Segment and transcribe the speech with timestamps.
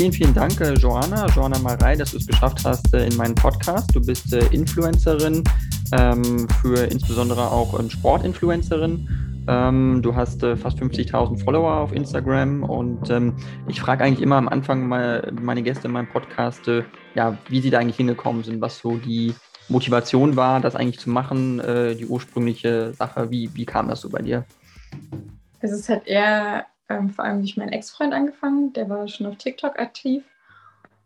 [0.00, 3.34] vielen, vielen Dank, äh, Joanna, Joanna Marei, dass du es geschafft hast äh, in meinen
[3.34, 3.94] Podcast.
[3.94, 5.44] Du bist äh, Influencerin,
[5.92, 9.44] ähm, für insbesondere auch ähm, Sportinfluencerin.
[9.46, 13.12] Ähm, du hast fast 50.000 Follower auf Instagram und
[13.68, 16.62] ich frage eigentlich immer am Anfang mal meine Gäste in meinem Podcast,
[17.14, 19.34] ja, wie sie da eigentlich hingekommen sind, was so die
[19.68, 21.60] Motivation war, das eigentlich zu machen,
[21.98, 23.30] die ursprüngliche Sache.
[23.30, 24.44] Wie, wie kam das so bei dir?
[25.60, 29.36] Es ist halt eher ähm, vor allem durch meinen Ex-Freund angefangen, der war schon auf
[29.36, 30.24] TikTok aktiv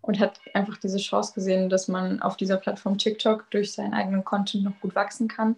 [0.01, 4.25] und hat einfach diese Chance gesehen, dass man auf dieser Plattform TikTok durch seinen eigenen
[4.25, 5.57] Content noch gut wachsen kann,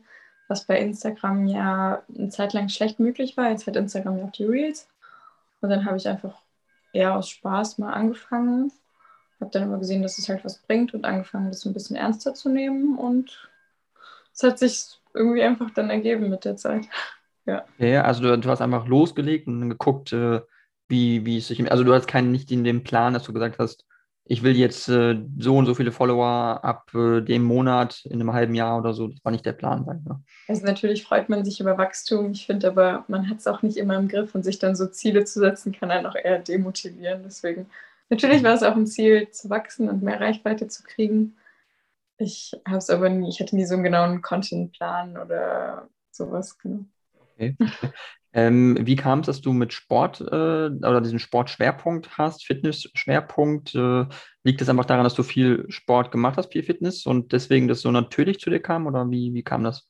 [0.48, 3.50] was bei Instagram ja eine Zeit lang schlecht möglich war.
[3.50, 4.88] Jetzt hat Instagram ja auch die Reels.
[5.60, 6.42] Und dann habe ich einfach
[6.92, 8.72] eher aus Spaß mal angefangen,
[9.40, 12.34] habe dann immer gesehen, dass es halt was bringt und angefangen, das ein bisschen ernster
[12.34, 12.98] zu nehmen.
[12.98, 13.48] Und
[14.32, 16.86] es hat sich irgendwie einfach dann ergeben mit der Zeit.
[17.46, 17.64] Ja.
[17.78, 20.40] Ja, also du, du hast einfach losgelegt und geguckt, äh,
[20.88, 21.70] wie, wie es sich.
[21.70, 23.84] Also du hast keinen nicht in dem Plan, dass du gesagt hast,
[24.28, 28.32] ich will jetzt äh, so und so viele Follower ab äh, dem Monat in einem
[28.32, 29.06] halben Jahr oder so.
[29.06, 29.84] Das war nicht der Plan.
[29.84, 30.20] Sein, ne?
[30.48, 32.32] Also natürlich freut man sich über Wachstum.
[32.32, 34.86] Ich finde aber, man hat es auch nicht immer im Griff und sich dann so
[34.88, 37.22] Ziele zu setzen, kann einen auch eher demotivieren.
[37.22, 37.70] Deswegen,
[38.08, 41.36] natürlich war es auch ein Ziel, zu wachsen und mehr Reichweite zu kriegen.
[42.18, 46.58] Ich habe es aber nie, ich hatte nie so einen genauen Contentplan oder sowas.
[46.58, 46.84] Genau.
[47.36, 47.56] Okay.
[48.32, 53.74] Ähm, wie kam es, dass du mit Sport äh, oder diesen Sportschwerpunkt hast, Fitnessschwerpunkt?
[53.74, 54.04] Äh,
[54.44, 57.80] liegt es einfach daran, dass du viel Sport gemacht hast, viel Fitness und deswegen das
[57.80, 59.88] so natürlich zu dir kam oder wie, wie kam das?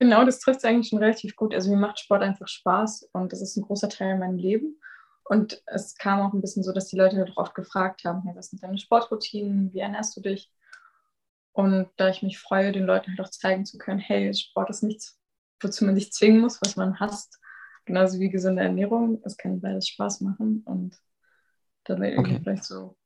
[0.00, 1.54] Genau, das trifft es eigentlich schon relativ gut.
[1.54, 4.80] Also mir macht Sport einfach Spaß und das ist ein großer Teil in meinem Leben.
[5.24, 8.34] Und es kam auch ein bisschen so, dass die Leute halt oft gefragt haben, hey,
[8.34, 10.50] was sind deine Sportroutinen, wie ernährst du dich?
[11.52, 14.82] Und da ich mich freue, den Leuten halt auch zeigen zu können, hey, Sport ist
[14.82, 15.21] nichts,
[15.62, 17.38] wozu man sich zwingen muss, was man hasst,
[17.84, 19.20] genauso wie gesunde Ernährung.
[19.24, 20.96] Es kann beides Spaß machen und
[21.84, 22.40] dann irgendwie okay.
[22.42, 22.96] vielleicht so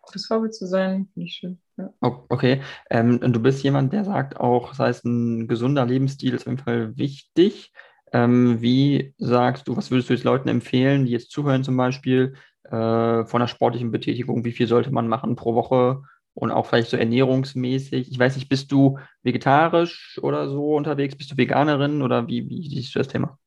[0.00, 1.58] gutes Vorbild zu sein, finde ich schön.
[1.76, 1.92] Ja.
[2.00, 6.52] Okay, ähm, du bist jemand, der sagt auch, das heißt, ein gesunder Lebensstil ist auf
[6.52, 7.72] jeden Fall wichtig.
[8.12, 12.34] Ähm, wie sagst du, was würdest du jetzt Leuten empfehlen, die jetzt zuhören zum Beispiel,
[12.64, 16.02] äh, von einer sportlichen Betätigung, wie viel sollte man machen pro Woche
[16.34, 18.10] und auch vielleicht so ernährungsmäßig?
[18.10, 21.16] Ich weiß nicht, bist du vegetarisch oder so unterwegs?
[21.16, 23.38] Bist du Veganerin oder wie, wie siehst du das Thema?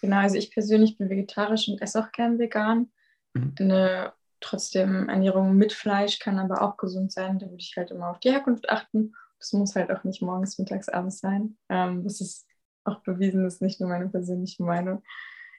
[0.00, 2.90] Genau, also ich persönlich bin vegetarisch und esse auch gern vegan.
[3.34, 3.54] Mhm.
[3.58, 7.38] Eine trotzdem Ernährung mit Fleisch kann aber auch gesund sein.
[7.38, 9.14] Da würde ich halt immer auf die Herkunft achten.
[9.38, 11.56] Das muss halt auch nicht morgens, mittags, abends sein.
[11.68, 12.46] Ähm, das ist
[12.84, 15.02] auch bewiesen, das ist nicht nur meine persönliche Meinung.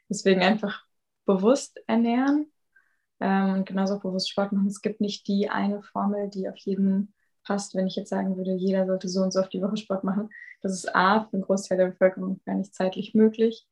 [0.09, 0.85] Deswegen einfach
[1.25, 2.47] bewusst ernähren
[3.19, 4.67] ähm, und genauso bewusst Sport machen.
[4.67, 7.13] Es gibt nicht die eine Formel, die auf jeden
[7.43, 7.75] passt.
[7.75, 10.29] Wenn ich jetzt sagen würde, jeder sollte so und so auf die Woche Sport machen,
[10.61, 13.67] das ist A, für einen Großteil der Bevölkerung gar nicht zeitlich möglich.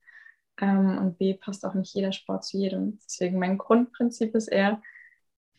[0.61, 2.99] Ähm, und B, passt auch nicht jeder Sport zu jedem.
[3.05, 4.81] Deswegen mein Grundprinzip ist eher,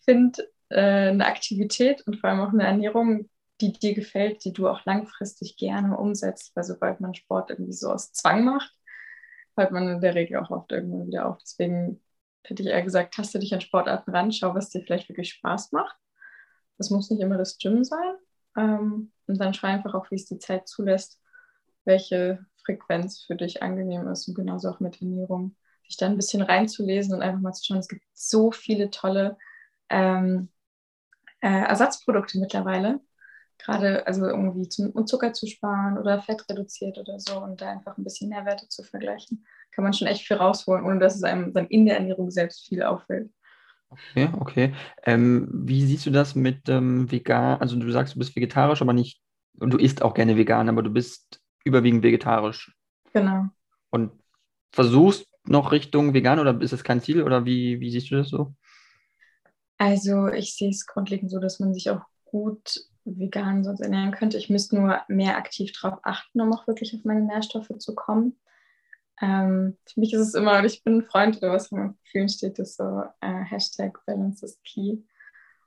[0.00, 3.28] find äh, eine Aktivität und vor allem auch eine Ernährung,
[3.60, 7.90] die dir gefällt, die du auch langfristig gerne umsetzt, weil sobald man Sport irgendwie so
[7.90, 8.72] aus Zwang macht,
[9.56, 11.38] hört man in der Regel auch oft irgendwann wieder auf.
[11.42, 12.00] Deswegen
[12.48, 15.72] hätte ich eher gesagt, taste dich an Sportarten ran, schau, was dir vielleicht wirklich Spaß
[15.72, 15.96] macht.
[16.78, 18.14] Das muss nicht immer das Gym sein.
[18.56, 21.20] Ähm, und dann schau einfach auch, wie es die Zeit zulässt,
[21.84, 25.56] welche Frequenz für dich angenehm ist und genauso auch mit Ernährung,
[25.86, 29.36] sich da ein bisschen reinzulesen und einfach mal zu schauen, es gibt so viele tolle
[29.88, 30.48] ähm,
[31.40, 33.00] äh, Ersatzprodukte mittlerweile,
[33.58, 37.70] gerade also irgendwie zum, um Zucker zu sparen oder Fett reduziert oder so und da
[37.70, 41.22] einfach ein bisschen Nährwerte zu vergleichen, kann man schon echt viel rausholen, ohne dass es
[41.22, 43.30] einem dann in der Ernährung selbst viel auffällt.
[43.88, 44.74] Okay, okay.
[45.04, 47.60] Ähm, wie siehst du das mit ähm, vegan?
[47.60, 49.20] Also du sagst, du bist vegetarisch, aber nicht,
[49.58, 52.74] und du isst auch gerne vegan, aber du bist überwiegend vegetarisch.
[53.12, 53.46] Genau.
[53.90, 54.12] Und
[54.72, 58.28] versuchst noch Richtung vegan oder ist das kein Ziel oder wie, wie siehst du das
[58.28, 58.54] so?
[59.78, 64.36] Also ich sehe es grundlegend so, dass man sich auch gut vegan sonst ernähren könnte.
[64.36, 68.36] Ich müsste nur mehr aktiv darauf achten, um auch wirklich auf meine Nährstoffe zu kommen.
[69.20, 72.58] Ähm, für mich ist es immer, ich bin ein Freund oder was von vielen steht,
[72.58, 74.98] ist so äh, Hashtag Balance is Key.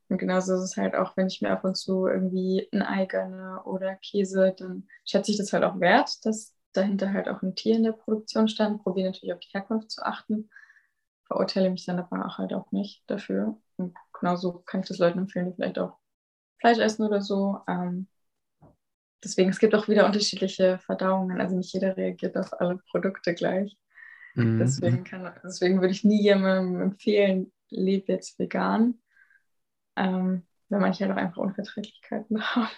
[0.09, 3.05] Und genauso ist es halt auch, wenn ich mir ab und zu irgendwie ein Ei
[3.05, 7.55] gönne oder Käse, dann schätze ich das halt auch wert, dass dahinter halt auch ein
[7.55, 8.83] Tier in der Produktion stand.
[8.83, 10.49] Probiere natürlich auf die Herkunft zu achten.
[11.25, 13.57] Verurteile mich dann aber auch halt auch nicht dafür.
[13.77, 15.98] Und genauso kann ich das Leuten empfehlen, die vielleicht auch
[16.59, 17.59] Fleisch essen oder so.
[17.67, 18.07] Ähm,
[19.23, 21.39] deswegen, es gibt auch wieder unterschiedliche Verdauungen.
[21.39, 23.77] Also nicht jeder reagiert auf alle Produkte gleich.
[24.35, 24.59] Mhm.
[24.59, 28.99] Deswegen, kann, deswegen würde ich nie jemandem empfehlen, lebe jetzt vegan
[29.99, 32.69] ähm, wenn manche halt auch einfach Unverträglichkeiten haben.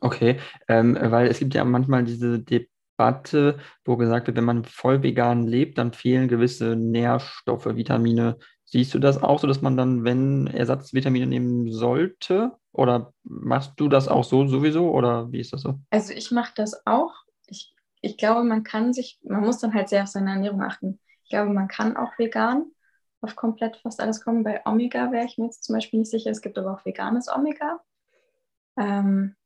[0.00, 0.38] Okay,
[0.68, 5.46] ähm, weil es gibt ja manchmal diese Debatte, wo gesagt wird, wenn man voll vegan
[5.46, 10.48] lebt, dann fehlen gewisse Nährstoffe, Vitamine, Siehst du das auch so, dass man dann, wenn
[10.48, 12.52] Ersatzvitamine nehmen sollte?
[12.74, 14.90] Oder machst du das auch so sowieso?
[14.90, 15.78] Oder wie ist das so?
[15.90, 17.14] Also ich mache das auch.
[17.46, 21.00] Ich, ich glaube, man kann sich, man muss dann halt sehr auf seine Ernährung achten.
[21.22, 22.66] Ich glaube, man kann auch vegan
[23.20, 24.42] auf komplett fast alles kommen.
[24.42, 26.30] Bei Omega wäre ich mir jetzt zum Beispiel nicht sicher.
[26.30, 27.80] Es gibt aber auch veganes Omega.
[28.76, 29.36] Ähm,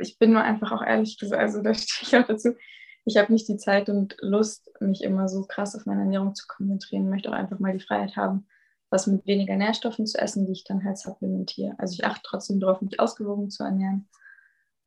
[0.00, 2.56] ich bin nur einfach auch ehrlich gesagt, also da stehe ich auch dazu,
[3.04, 6.46] ich habe nicht die Zeit und Lust, mich immer so krass auf meine Ernährung zu
[6.46, 7.04] konzentrieren.
[7.04, 8.46] Ich möchte auch einfach mal die Freiheit haben,
[8.90, 11.74] was mit weniger Nährstoffen zu essen, die ich dann halt supplementiere.
[11.78, 14.08] Also ich achte trotzdem darauf, mich ausgewogen zu ernähren.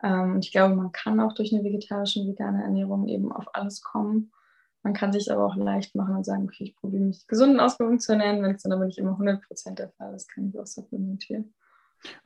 [0.03, 3.53] Ähm, und ich glaube, man kann auch durch eine vegetarische und vegane Ernährung eben auf
[3.53, 4.31] alles kommen.
[4.83, 7.59] Man kann sich aber auch leicht machen und sagen, okay, ich probiere mich gesund und
[7.59, 8.41] ausgewogen zu ernähren.
[8.41, 11.53] Wenn es dann aber nicht immer 100% der Fall ist, kann ich auch supplementieren.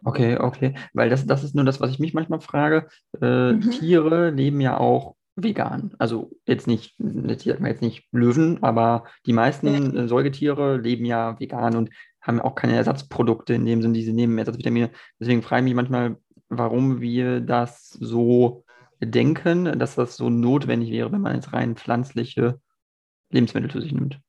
[0.05, 0.75] Okay, okay.
[0.93, 2.87] Weil das, das ist nur das, was ich mich manchmal frage.
[3.21, 3.71] Äh, mhm.
[3.71, 5.93] Tiere leben ja auch vegan.
[5.99, 10.07] Also jetzt nicht, jetzt, jetzt nicht Löwen, aber die meisten ja.
[10.07, 11.89] Säugetiere leben ja vegan und
[12.21, 14.91] haben auch keine Ersatzprodukte in dem Sinne, die sie nehmen, Ersatzvitamine.
[15.19, 16.17] Deswegen frage ich mich manchmal,
[16.49, 18.63] warum wir das so
[19.03, 22.59] denken, dass das so notwendig wäre, wenn man jetzt rein pflanzliche
[23.29, 24.19] Lebensmittel zu sich nimmt.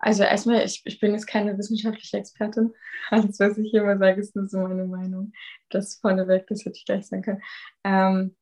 [0.00, 2.72] Also erstmal, ich, ich bin jetzt keine wissenschaftliche Expertin.
[3.10, 5.32] Alles, was ich hier mal sage, ist nur so meine Meinung.
[5.70, 7.42] Das vorneweg, das hätte ich gleich sagen können.
[7.82, 8.36] Ähm,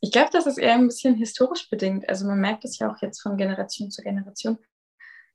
[0.00, 2.08] ich glaube, das ist eher ein bisschen historisch bedingt.
[2.08, 4.58] Also man merkt es ja auch jetzt von Generation zu Generation,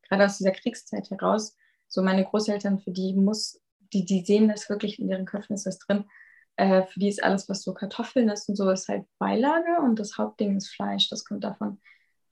[0.07, 1.55] gerade aus dieser Kriegszeit heraus.
[1.87, 3.61] So meine Großeltern, für die muss,
[3.93, 6.05] die, die sehen das wirklich in ihren Köpfen ist das drin.
[6.55, 9.99] Äh, für die ist alles, was so Kartoffeln ist und so, ist halt Beilage und
[9.99, 11.09] das Hauptding ist Fleisch.
[11.09, 11.79] Das kommt davon,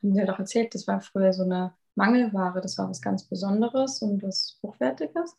[0.02, 3.26] haben sie ja doch erzählt, das war früher so eine Mangelware, das war was ganz
[3.26, 5.38] Besonderes und was Hochwertiges.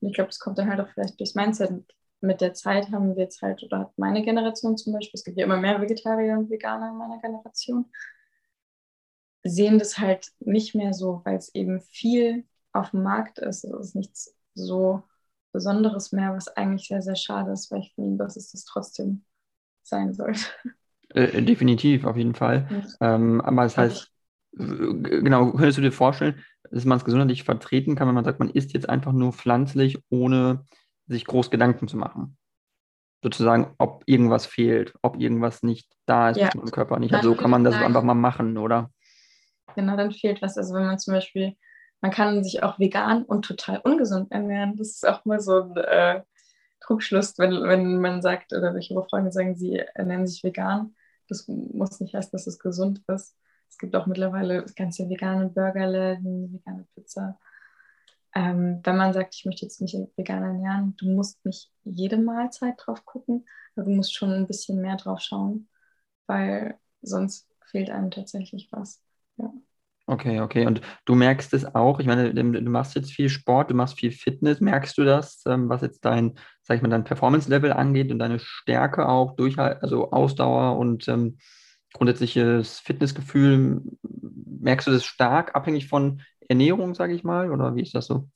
[0.00, 1.84] Und ich glaube, das kommt dann halt auch vielleicht durchs Mindset
[2.24, 5.38] mit der Zeit haben wir jetzt halt, oder hat meine Generation zum Beispiel, es gibt
[5.38, 7.86] ja immer mehr Vegetarier und Veganer in meiner Generation,
[9.42, 13.64] sehen das halt nicht mehr so, weil es eben viel auf dem Markt ist.
[13.64, 15.02] Es ist nichts so
[15.52, 19.24] Besonderes mehr, was eigentlich sehr, sehr schade ist, weil ich finde, dass es das trotzdem
[19.82, 20.40] sein sollte.
[21.10, 22.66] Äh, definitiv, auf jeden Fall.
[23.00, 23.14] Ja.
[23.14, 24.10] Ähm, aber es heißt,
[24.52, 28.50] genau, könntest du dir vorstellen, dass man es gesundheitlich vertreten kann, wenn man sagt, man
[28.50, 30.64] isst jetzt einfach nur pflanzlich, ohne
[31.06, 32.36] sich groß Gedanken zu machen.
[33.22, 36.48] Sozusagen, ob irgendwas fehlt, ob irgendwas nicht da ist, ja.
[36.48, 37.22] was im Körper nicht hat.
[37.22, 38.90] So kann man das einfach mal machen, oder?
[39.74, 40.58] Genau, dann fehlt was.
[40.58, 41.56] Also wenn man zum Beispiel,
[42.00, 44.76] man kann sich auch vegan und total ungesund ernähren.
[44.76, 46.22] Das ist auch mal so ein äh,
[46.80, 50.94] Trugschluss, wenn, wenn man sagt, oder welche Freunde sagen, sie ernähren sich vegan.
[51.28, 53.34] Das muss nicht heißen, dass es gesund ist.
[53.70, 57.38] Es gibt auch mittlerweile ganze vegane Burgerläden, vegane Pizza.
[58.34, 62.74] Ähm, wenn man sagt, ich möchte jetzt mich vegan ernähren, du musst nicht jede Mahlzeit
[62.78, 63.46] drauf gucken,
[63.76, 65.68] aber du musst schon ein bisschen mehr drauf schauen,
[66.26, 69.00] weil sonst fehlt einem tatsächlich was.
[69.36, 69.52] Ja.
[70.06, 70.66] Okay, okay.
[70.66, 74.10] Und du merkst es auch, ich meine, du machst jetzt viel Sport, du machst viel
[74.10, 74.60] Fitness.
[74.60, 78.38] Merkst du das, ähm, was jetzt dein, sag ich mal, dein Performance-Level angeht und deine
[78.38, 81.38] Stärke auch, Durchhalt, also Ausdauer und ähm,
[81.94, 83.80] grundsätzliches Fitnessgefühl?
[84.02, 88.28] Merkst du das stark abhängig von Ernährung, sage ich mal, oder wie ist das so?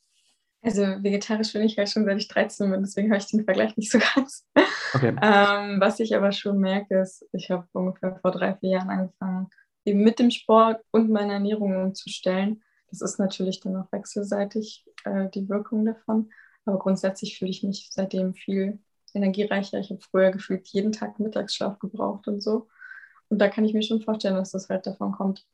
[0.60, 3.76] Also vegetarisch bin ich halt schon seit ich 13 bin, deswegen habe ich den Vergleich
[3.76, 4.44] nicht so ganz.
[4.94, 5.14] Okay.
[5.22, 9.48] Ähm, was ich aber schon merke, ist, ich habe ungefähr vor drei, vier Jahren angefangen,
[9.84, 12.62] eben mit dem Sport und meiner Ernährung umzustellen.
[12.90, 16.30] Das ist natürlich dann auch wechselseitig äh, die Wirkung davon.
[16.64, 18.78] Aber grundsätzlich fühle ich mich seitdem viel
[19.14, 19.78] energiereicher.
[19.78, 22.68] Ich habe früher gefühlt jeden Tag Mittagsschlaf gebraucht und so.
[23.28, 25.46] Und da kann ich mir schon vorstellen, dass das halt davon kommt.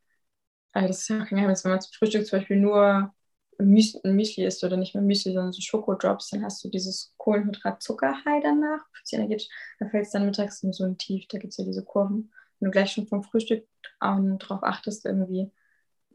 [0.74, 3.14] Also das ist ja kein Geheimnis, wenn man zum Frühstück zum Beispiel nur
[3.58, 8.42] Müsli, Müsli isst oder nicht mehr Müsli, sondern so Schokodrops, dann hast du dieses Kohlenhydrat-Zuckerhigh
[8.42, 8.80] danach.
[9.10, 12.32] Da fällt es dann mittags in so ein Tief, da gibt es ja diese Kurven.
[12.58, 13.66] Wenn du gleich schon vom Frühstück
[14.02, 15.52] ähm, darauf achtest, irgendwie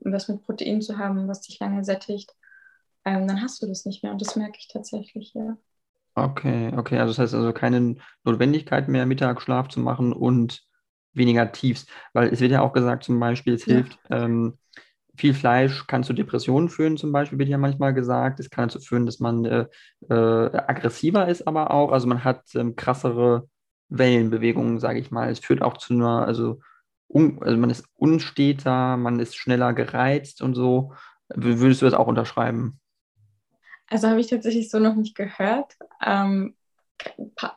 [0.02, 2.36] was mit Protein zu haben, was dich lange sättigt,
[3.06, 4.12] ähm, dann hast du das nicht mehr.
[4.12, 5.58] Und das merke ich tatsächlich, ja.
[6.16, 7.00] Okay, okay.
[7.00, 10.68] Also das heißt also keine Notwendigkeit mehr, Mittagsschlaf zu machen und
[11.20, 11.86] weniger Tiefs.
[12.14, 13.76] Weil es wird ja auch gesagt, zum Beispiel, es ja.
[13.76, 14.58] hilft, ähm,
[15.20, 18.40] viel Fleisch kann zu Depressionen führen, zum Beispiel wird ja manchmal gesagt.
[18.40, 19.66] Es kann dazu führen, dass man äh,
[20.10, 21.92] äh, aggressiver ist, aber auch.
[21.92, 23.48] Also man hat ähm, krassere
[23.90, 25.30] Wellenbewegungen, sage ich mal.
[25.30, 26.62] Es führt auch zu einer, also,
[27.10, 30.94] un, also man ist unsteter, man ist schneller gereizt und so.
[31.28, 32.80] Würdest du das auch unterschreiben?
[33.88, 35.76] Also habe ich tatsächlich so noch nicht gehört.
[36.04, 36.56] Ähm,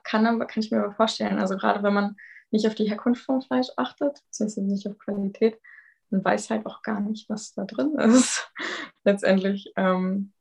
[0.02, 1.38] kann, aber, kann ich mir aber vorstellen.
[1.38, 2.16] Also gerade wenn man
[2.52, 5.58] nicht auf die Herkunft vom Fleisch achtet, beziehungsweise nicht auf Qualität,
[6.10, 8.48] man weiß halt auch gar nicht, was da drin ist.
[9.04, 10.32] Letztendlich ähm,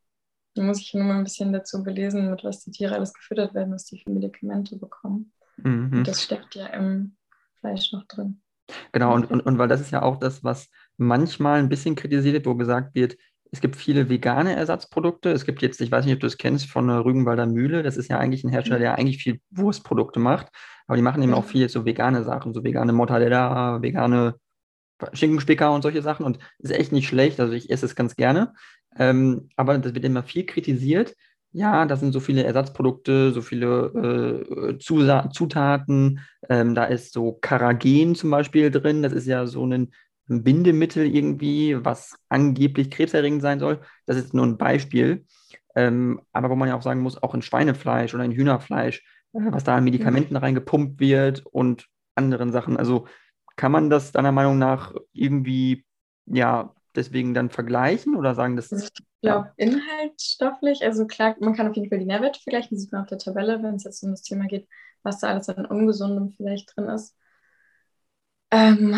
[0.55, 3.73] muss ich nur mal ein bisschen dazu belesen, mit was die Tiere alles gefüttert werden,
[3.73, 5.31] was die für Medikamente bekommen.
[5.57, 5.91] Mhm.
[5.93, 7.15] Und das steckt ja im
[7.59, 8.41] Fleisch noch drin.
[8.91, 12.33] Genau, und, und, und weil das ist ja auch das, was manchmal ein bisschen kritisiert
[12.33, 13.17] wird, wo gesagt wird,
[13.51, 15.29] es gibt viele vegane Ersatzprodukte.
[15.29, 17.83] Es gibt jetzt, ich weiß nicht, ob du es kennst, von der Rügenwalder Mühle.
[17.83, 18.83] Das ist ja eigentlich ein Hersteller, mhm.
[18.83, 20.47] der eigentlich viel Wurstprodukte macht.
[20.87, 24.35] Aber die machen eben auch viel so vegane Sachen, so vegane Mortadella, vegane
[25.11, 26.25] Schinkenspicker und solche Sachen.
[26.25, 27.41] Und ist echt nicht schlecht.
[27.41, 28.53] Also ich esse es ganz gerne.
[28.97, 31.15] Ähm, aber das wird immer viel kritisiert.
[31.51, 36.21] Ja, da sind so viele Ersatzprodukte, so viele äh, Zutaten.
[36.47, 39.03] Ähm, da ist so Karagen zum Beispiel drin.
[39.03, 39.91] Das ist ja so ein
[40.29, 43.81] ein Bindemittel irgendwie, was angeblich krebserregend sein soll.
[44.05, 45.25] Das ist nur ein Beispiel.
[45.75, 49.39] Ähm, aber wo man ja auch sagen muss, auch in Schweinefleisch oder in Hühnerfleisch, äh,
[49.51, 52.77] was da an Medikamenten reingepumpt wird und anderen Sachen.
[52.77, 53.07] Also
[53.55, 55.85] kann man das deiner Meinung nach irgendwie,
[56.25, 58.71] ja, deswegen dann vergleichen oder sagen, dass.
[58.71, 63.01] Ich glaube, inhaltsstofflich, also klar, man kann auf jeden Fall die Nährwerte vergleichen, sieht man
[63.01, 64.67] auf der Tabelle, wenn es jetzt um das Thema geht,
[65.03, 67.15] was da alles an Ungesundem vielleicht drin ist.
[68.49, 68.95] Ähm,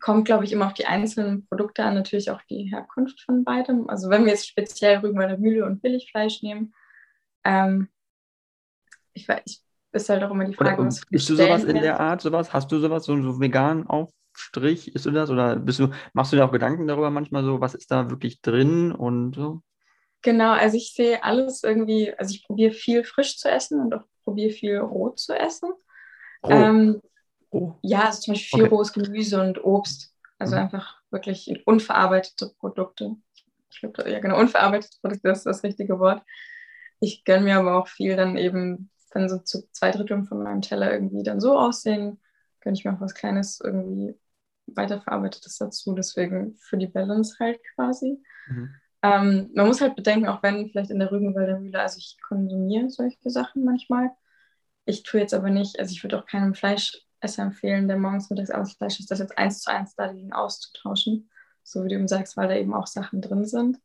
[0.00, 3.88] kommt, glaube ich, immer auf die einzelnen Produkte an, natürlich auch die Herkunft von beidem.
[3.88, 6.74] Also wenn wir jetzt speziell Rügenwalder Mühle und Billigfleisch nehmen,
[7.44, 7.88] ähm,
[9.12, 12.00] ich weiß, ist halt auch immer die Frage, oder, was Bist du sowas in der
[12.00, 12.52] Art, sowas?
[12.52, 15.30] Hast du sowas, so, so vegan Aufstrich, ist du das?
[15.30, 18.40] Oder bist du, machst du dir auch Gedanken darüber manchmal so, was ist da wirklich
[18.40, 19.62] drin und so?
[20.22, 24.04] Genau, also ich sehe alles irgendwie, also ich probiere viel frisch zu essen und auch
[24.24, 25.70] probiere viel roh zu essen.
[26.42, 26.50] Oh.
[26.50, 27.00] Ähm,
[27.50, 27.74] Oh.
[27.82, 28.74] Ja, also zum Beispiel viel okay.
[28.74, 30.14] rohes Gemüse und Obst.
[30.38, 30.62] Also mhm.
[30.62, 33.16] einfach wirklich unverarbeitete Produkte.
[33.70, 36.22] Ich glaube, ja genau, unverarbeitete Produkte ist das richtige Wort.
[37.00, 40.62] Ich gönne mir aber auch viel dann eben, wenn so zu zwei Dritteln von meinem
[40.62, 42.20] Teller irgendwie dann so aussehen,
[42.60, 44.14] gönne ich mir auch was Kleines irgendwie
[44.66, 45.94] weiterverarbeitetes dazu.
[45.94, 48.22] Deswegen für die Balance halt quasi.
[48.48, 48.74] Mhm.
[49.02, 52.90] Ähm, man muss halt bedenken, auch wenn vielleicht in der Rügenwalder Mühle, also ich konsumiere
[52.90, 54.10] solche Sachen manchmal.
[54.84, 58.30] Ich tue jetzt aber nicht, also ich würde auch keinem Fleisch Esser empfehlen, der morgens,
[58.30, 61.30] mittags, abends Fleisch ist, das jetzt eins zu eins da liegen auszutauschen.
[61.62, 63.78] So wie du eben sagst, weil da eben auch Sachen drin sind.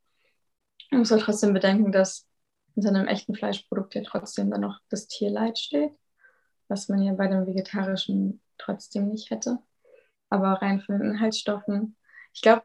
[0.91, 2.27] Man muss halt trotzdem bedenken, dass
[2.73, 5.97] hinter einem echten Fleischprodukt ja trotzdem dann noch das Tierleid steht,
[6.67, 9.59] was man ja bei dem vegetarischen trotzdem nicht hätte.
[10.29, 11.97] Aber rein von den Inhaltsstoffen,
[12.33, 12.63] ich glaube,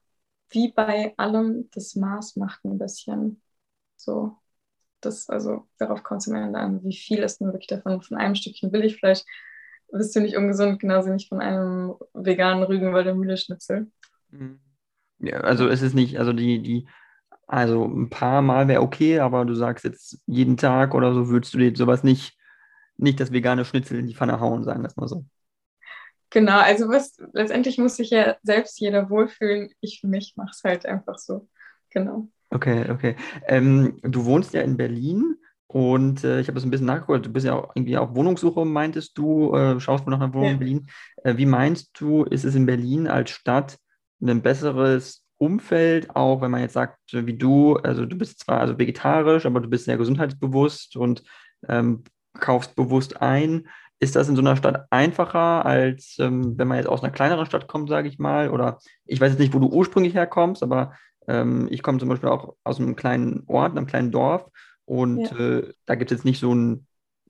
[0.50, 3.42] wie bei allem, das Maß macht ein bisschen
[3.96, 4.36] so.
[5.00, 8.18] Das, also darauf kommt es am Ende an, wie viel ist denn wirklich davon von
[8.18, 9.22] einem Stückchen Billigfleisch
[9.92, 13.90] bist du nicht ungesund, genauso nicht von einem veganen Rügenwalder Mühle-Schnitzel.
[14.30, 14.60] Mhm.
[15.18, 16.88] Ja, also es ist nicht, also die, die,
[17.46, 21.52] also ein paar Mal wäre okay, aber du sagst jetzt jeden Tag oder so, würdest
[21.52, 22.38] du dir sowas nicht,
[22.96, 25.24] nicht das vegane Schnitzel in die Pfanne hauen, sagen wir mal so.
[26.30, 29.70] Genau, also was letztendlich muss sich ja selbst jeder wohlfühlen.
[29.80, 31.48] Ich für mich mache es halt einfach so.
[31.90, 32.28] Genau.
[32.50, 33.16] Okay, okay.
[33.46, 35.36] Ähm, du wohnst ja in Berlin.
[35.72, 37.26] Und äh, ich habe das ein bisschen nachgeguckt.
[37.26, 40.46] Du bist ja auch irgendwie auf Wohnungssuche, meintest du, äh, schaust du nach einer Wohnung
[40.46, 40.52] ja.
[40.54, 40.86] in Berlin.
[41.22, 43.78] Äh, wie meinst du, ist es in Berlin als Stadt
[44.20, 48.80] ein besseres Umfeld, auch wenn man jetzt sagt, wie du, also du bist zwar also
[48.80, 51.22] vegetarisch, aber du bist sehr gesundheitsbewusst und
[51.68, 52.02] ähm,
[52.40, 53.68] kaufst bewusst ein.
[54.00, 57.46] Ist das in so einer Stadt einfacher, als ähm, wenn man jetzt aus einer kleineren
[57.46, 58.50] Stadt kommt, sage ich mal?
[58.50, 60.94] Oder ich weiß jetzt nicht, wo du ursprünglich herkommst, aber
[61.28, 64.46] ähm, ich komme zum Beispiel auch aus einem kleinen Ort, einem kleinen Dorf.
[64.90, 65.38] Und ja.
[65.38, 66.84] äh, da gibt es jetzt nicht so einen,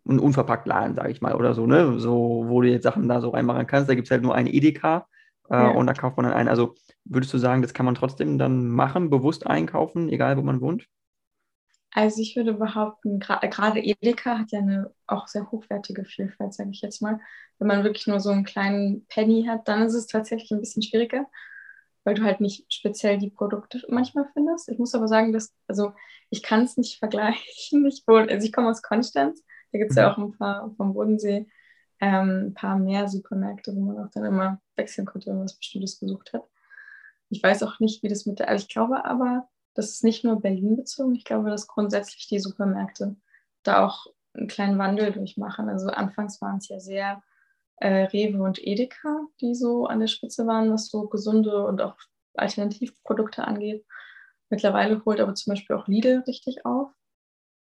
[0.09, 2.01] einen unverpackt Laden, sage ich mal, oder so, ne?
[2.01, 3.91] So, wo du jetzt Sachen da so reinmachen kannst.
[3.91, 5.07] Da gibt es halt nur eine Edeka
[5.51, 5.69] äh, ja.
[5.69, 6.49] und da kauft man dann ein.
[6.49, 6.75] Also
[7.05, 10.87] würdest du sagen, das kann man trotzdem dann machen, bewusst einkaufen, egal wo man wohnt?
[11.93, 16.81] Also ich würde behaupten, gerade Edeka hat ja eine auch sehr hochwertige Vielfalt, sage ich
[16.81, 17.21] jetzt mal.
[17.59, 20.83] Wenn man wirklich nur so einen kleinen Penny hat, dann ist es tatsächlich ein bisschen
[20.83, 21.27] schwieriger
[22.05, 24.69] weil du halt nicht speziell die Produkte manchmal findest.
[24.69, 25.93] Ich muss aber sagen, dass, also
[26.31, 27.87] ich kann es nicht vergleichen.
[27.87, 30.03] Ich wohne, also ich komme aus Konstanz, da gibt es mhm.
[30.03, 31.47] ja auch ein paar vom Bodensee,
[32.01, 35.59] ähm, ein paar mehr Supermärkte, wo man auch dann immer wechseln konnte, wenn man was
[35.59, 36.45] Bestimmtes gesucht hat.
[37.29, 40.25] Ich weiß auch nicht, wie das mit der, also ich glaube aber, das ist nicht
[40.25, 43.17] nur Berlin bezogen, ich glaube, dass grundsätzlich die Supermärkte
[43.63, 45.69] da auch einen kleinen Wandel durchmachen.
[45.69, 47.23] Also anfangs waren es ja sehr
[47.81, 51.97] äh, Rewe und Edeka, die so an der Spitze waren, was so gesunde und auch
[52.35, 53.85] Alternativprodukte angeht.
[54.51, 56.91] Mittlerweile holt aber zum Beispiel auch Lidl richtig auf.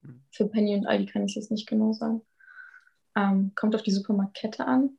[0.02, 0.24] Mhm.
[0.32, 2.22] Für Penny und Aldi kann ich es jetzt nicht genau sagen.
[3.16, 4.98] Ähm, kommt auf die Supermarktkette an.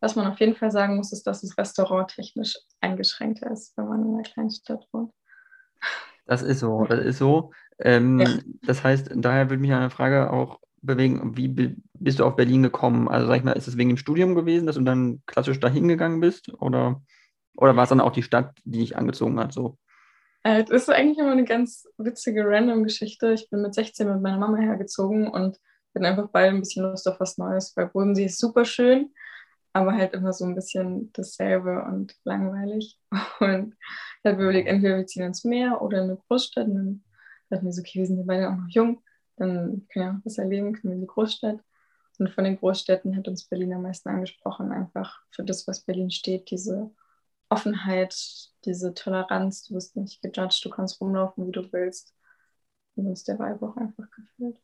[0.00, 3.88] Was man auf jeden Fall sagen muss, ist, dass das Restaurant technisch eingeschränkter ist, wenn
[3.88, 5.12] man in einer kleinen Stadt wohnt.
[6.26, 7.52] Das ist so, das ist so.
[7.78, 8.38] Ähm, ja.
[8.62, 13.08] Das heißt, daher würde mich eine Frage auch bewegen, wie bist du auf Berlin gekommen?
[13.08, 15.88] Also sag ich mal, ist es wegen dem Studium gewesen, dass du dann klassisch dahin
[15.88, 16.52] gegangen bist?
[16.60, 17.02] Oder,
[17.56, 19.52] oder war es dann auch die Stadt, die dich angezogen hat?
[19.52, 19.78] So?
[20.42, 23.32] Äh, das ist eigentlich immer eine ganz witzige Random-Geschichte.
[23.32, 25.58] Ich bin mit 16 mit meiner Mama hergezogen und
[25.92, 29.10] bin einfach beide ein bisschen Lust auf was Neues, weil Bodensee ist super schön.
[29.74, 32.98] aber halt immer so ein bisschen dasselbe und langweilig.
[33.40, 33.74] Und
[34.22, 36.68] ich habe überlegt, entweder wir ziehen ins Meer oder in eine Großstadt.
[36.68, 37.04] Und dann
[37.50, 39.02] dachten wir so, okay, wir sind ja beide auch noch jung,
[39.36, 41.60] dann können wir auch was erleben, können wir in die Großstadt.
[42.18, 46.10] Und von den Großstädten hat uns Berlin am meisten angesprochen, einfach für das, was Berlin
[46.10, 46.92] steht, diese
[47.48, 48.16] Offenheit,
[48.64, 52.14] diese Toleranz, du wirst nicht gejudged, du kannst rumlaufen, wie du willst.
[52.96, 54.60] Und uns der Vibe auch einfach gefällt.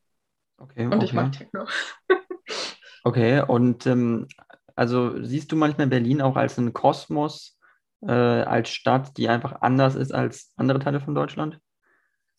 [0.59, 1.05] Okay, und okay.
[1.05, 1.67] ich mag Techno.
[3.05, 4.29] okay, und ähm,
[4.77, 7.59] also siehst du manchmal Berlin auch als einen Kosmos,
[8.03, 11.59] äh, als Stadt, die einfach anders ist als andere Teile von Deutschland?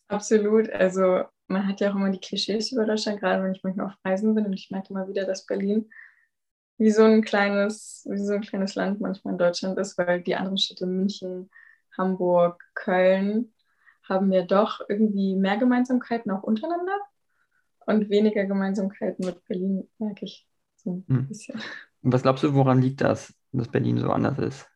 [0.08, 0.70] Absolut.
[0.70, 4.04] Also man hat ja auch immer die Klischees über Deutschland, gerade wenn ich manchmal auf
[4.04, 5.90] Reisen bin und ich merke immer wieder, dass Berlin
[6.78, 10.34] wie so ein kleines, wie so ein kleines Land manchmal in Deutschland ist, weil die
[10.34, 11.50] anderen Städte München,
[11.96, 13.52] Hamburg, Köln
[14.08, 16.98] haben ja doch irgendwie mehr Gemeinsamkeiten auch untereinander
[17.86, 21.28] und weniger Gemeinsamkeiten mit Berlin, merke ich so ein hm.
[21.28, 21.60] bisschen.
[22.02, 24.68] Und was glaubst du, woran liegt das, dass Berlin so anders ist?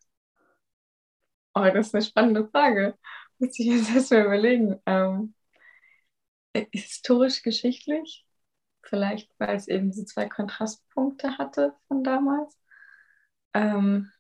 [1.54, 2.95] Oh, das ist eine spannende Frage.
[3.38, 4.80] Muss ich jetzt erstmal überlegen.
[4.87, 5.35] Ähm,
[6.73, 8.27] historisch, geschichtlich?
[8.83, 12.57] Vielleicht, weil es eben diese zwei Kontrastpunkte hatte von damals.
[13.55, 14.11] Ähm,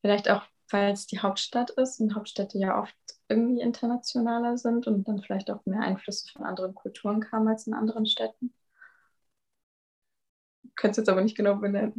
[0.00, 2.94] vielleicht auch, weil es die Hauptstadt ist und Hauptstädte ja oft
[3.28, 7.74] irgendwie internationaler sind und dann vielleicht auch mehr Einflüsse von anderen Kulturen kamen als in
[7.74, 8.54] anderen Städten.
[10.76, 11.94] Könnte es jetzt aber nicht genau benennen.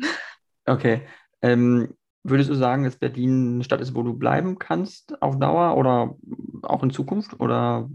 [0.66, 1.08] Okay.
[1.42, 5.78] Ähm, würdest du sagen, dass Berlin eine Stadt ist, wo du bleiben kannst auf Dauer
[5.78, 6.16] oder
[6.64, 7.40] auch in Zukunft?
[7.40, 7.90] Oder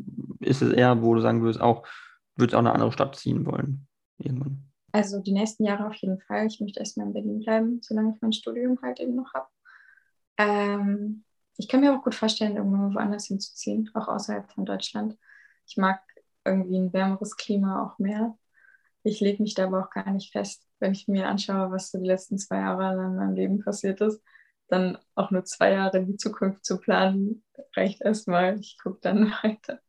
[0.45, 1.87] ist es eher, wo du sagen würdest, auch,
[2.37, 3.87] würdest auch eine andere Stadt ziehen wollen
[4.19, 4.71] irgendwann?
[4.93, 6.47] Also die nächsten Jahre auf jeden Fall.
[6.47, 9.49] Ich möchte erstmal in Berlin bleiben, solange ich mein Studium halt eben noch habe.
[10.37, 11.25] Ähm,
[11.57, 15.19] ich kann mir auch gut vorstellen, irgendwann woanders hinzuziehen, auch außerhalb von Deutschland.
[15.67, 16.01] Ich mag
[16.45, 18.37] irgendwie ein wärmeres Klima auch mehr.
[19.03, 20.67] Ich lege mich da aber auch gar nicht fest.
[20.79, 24.23] Wenn ich mir anschaue, was so die letzten zwei Jahre in meinem Leben passiert ist,
[24.69, 27.45] dann auch nur zwei Jahre in die Zukunft zu planen,
[27.77, 28.59] reicht erstmal.
[28.59, 29.81] Ich gucke dann weiter.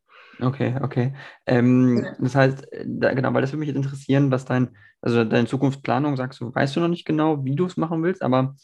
[0.41, 1.13] Okay, okay.
[1.45, 5.47] Ähm, das heißt, da, genau, weil das würde mich jetzt interessieren, was dein, also deine
[5.47, 8.55] Zukunftsplanung sagst du, weißt du noch nicht genau, wie du es machen willst, aber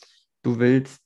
[0.44, 1.02] du willst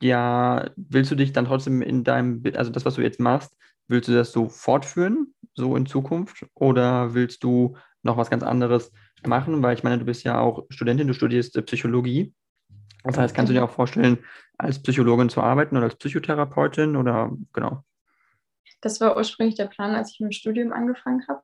[0.00, 3.56] ja, willst du dich dann trotzdem in deinem, also das, was du jetzt machst,
[3.88, 8.92] willst du das so fortführen, so in Zukunft, oder willst du noch was ganz anderes
[9.24, 9.62] machen?
[9.62, 12.34] Weil ich meine, du bist ja auch Studentin, du studierst Psychologie.
[13.04, 14.18] Das heißt, kannst du dir auch vorstellen,
[14.58, 17.84] als Psychologin zu arbeiten oder als Psychotherapeutin oder genau?
[18.80, 21.42] Das war ursprünglich der Plan, als ich mit dem Studium angefangen habe.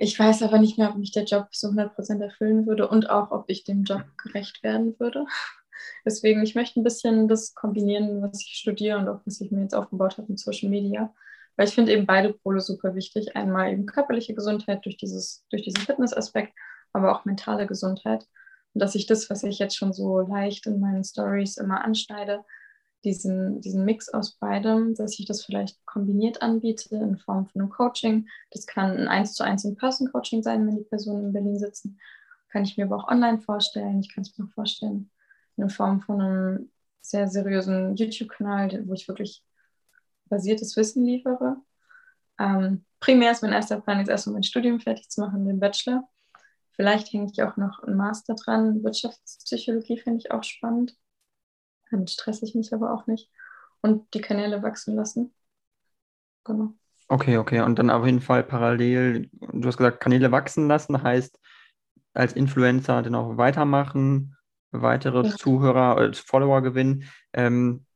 [0.00, 3.32] Ich weiß aber nicht mehr, ob mich der Job so 100% erfüllen würde und auch,
[3.32, 5.26] ob ich dem Job gerecht werden würde.
[6.04, 9.62] Deswegen, ich möchte ein bisschen das kombinieren, was ich studiere und auch was ich mir
[9.62, 11.12] jetzt aufgebaut habe mit Social Media.
[11.56, 13.34] Weil ich finde eben beide Pole super wichtig.
[13.34, 16.52] Einmal eben körperliche Gesundheit durch, dieses, durch diesen Fitnessaspekt,
[16.92, 18.24] aber auch mentale Gesundheit.
[18.74, 22.44] Und dass ich das, was ich jetzt schon so leicht in meinen Stories immer anschneide,
[23.04, 27.70] diesen, diesen Mix aus beidem, dass ich das vielleicht kombiniert anbiete in Form von einem
[27.70, 28.28] Coaching.
[28.50, 31.98] Das kann ein 1 zu 1 In-Person-Coaching sein, wenn die Personen in Berlin sitzen.
[32.50, 34.00] Kann ich mir aber auch online vorstellen.
[34.00, 35.10] Ich kann es mir auch vorstellen
[35.56, 39.44] in Form von einem sehr seriösen YouTube-Kanal, wo ich wirklich
[40.26, 41.56] basiertes Wissen liefere.
[42.38, 46.08] Ähm, primär ist mein erster Plan, jetzt erstmal mein Studium fertig zu machen, den Bachelor.
[46.72, 48.84] Vielleicht hänge ich auch noch einen Master dran.
[48.84, 50.96] Wirtschaftspsychologie finde ich auch spannend.
[51.90, 53.30] Damit stresse ich mich aber auch nicht.
[53.80, 55.32] Und die Kanäle wachsen lassen.
[56.44, 56.74] Genau.
[57.08, 57.60] Okay, okay.
[57.60, 61.38] Und dann auf jeden Fall parallel, du hast gesagt, Kanäle wachsen lassen, heißt
[62.12, 64.36] als Influencer dann auch weitermachen,
[64.72, 65.36] weitere ja.
[65.36, 67.04] Zuhörer, äh, Follower gewinnen.
[67.32, 67.86] Ähm,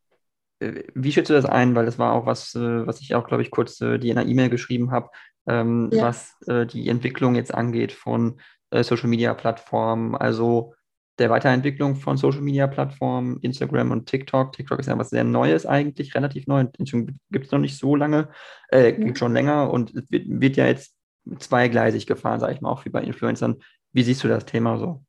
[0.61, 1.75] äh, wie schätzt du das ein?
[1.75, 4.29] Weil das war auch was, äh, was ich auch, glaube ich, kurz die in einer
[4.29, 5.11] E-Mail geschrieben habe,
[5.47, 6.05] ähm, ja.
[6.05, 10.75] was äh, die Entwicklung jetzt angeht von äh, Social Media Plattformen, also
[11.19, 14.53] der Weiterentwicklung von Social Media Plattformen, Instagram und TikTok.
[14.53, 16.67] TikTok ist ja was sehr Neues eigentlich, relativ neu.
[16.67, 18.29] Gibt es noch nicht so lange,
[18.69, 20.95] äh, gibt schon länger und es wird, wird ja jetzt
[21.39, 23.63] zweigleisig gefahren, sage ich mal, auch wie bei Influencern.
[23.93, 25.05] Wie siehst du das Thema so?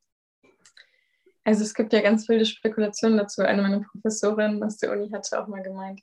[1.46, 3.42] Also es gibt ja ganz wilde Spekulationen dazu.
[3.42, 6.02] Eine meiner Professorinnen aus der Uni hatte auch mal gemeint,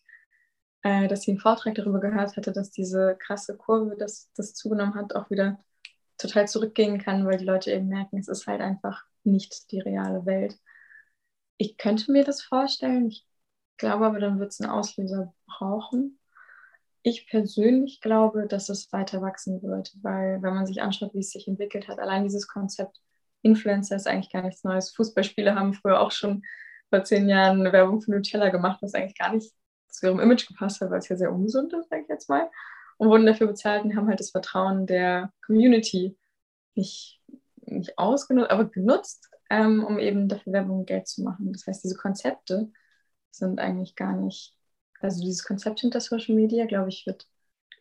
[0.83, 4.95] äh, dass sie einen Vortrag darüber gehört hatte, dass diese krasse Kurve, dass das zugenommen
[4.95, 5.59] hat, auch wieder
[6.21, 10.27] total zurückgehen kann, weil die Leute eben merken, es ist halt einfach nicht die reale
[10.27, 10.57] Welt.
[11.57, 13.09] Ich könnte mir das vorstellen.
[13.09, 13.27] Ich
[13.77, 16.19] glaube aber, dann wird es einen Auslöser brauchen.
[17.03, 21.31] Ich persönlich glaube, dass es weiter wachsen wird, weil wenn man sich anschaut, wie es
[21.31, 23.01] sich entwickelt hat, allein dieses Konzept
[23.43, 24.91] Influencer ist eigentlich gar nichts Neues.
[24.95, 26.43] Fußballspieler haben früher auch schon
[26.91, 29.53] vor zehn Jahren eine Werbung für Nutella gemacht, was eigentlich gar nicht
[29.89, 32.51] zu ihrem Image gepasst hat, weil es ja sehr ungesund ist, sage ich jetzt mal.
[33.01, 36.19] Und wurden dafür bezahlt und haben halt das Vertrauen der Community
[36.75, 37.21] nicht,
[37.63, 39.31] nicht ausgenutzt, aber genutzt.
[39.51, 41.53] ähm, um eben dafür Werbung Geld zu machen.
[41.53, 42.71] Das heißt, diese Konzepte
[43.31, 44.57] sind eigentlich gar nicht,
[45.01, 47.27] also dieses Konzept hinter Social Media, glaube ich, wird,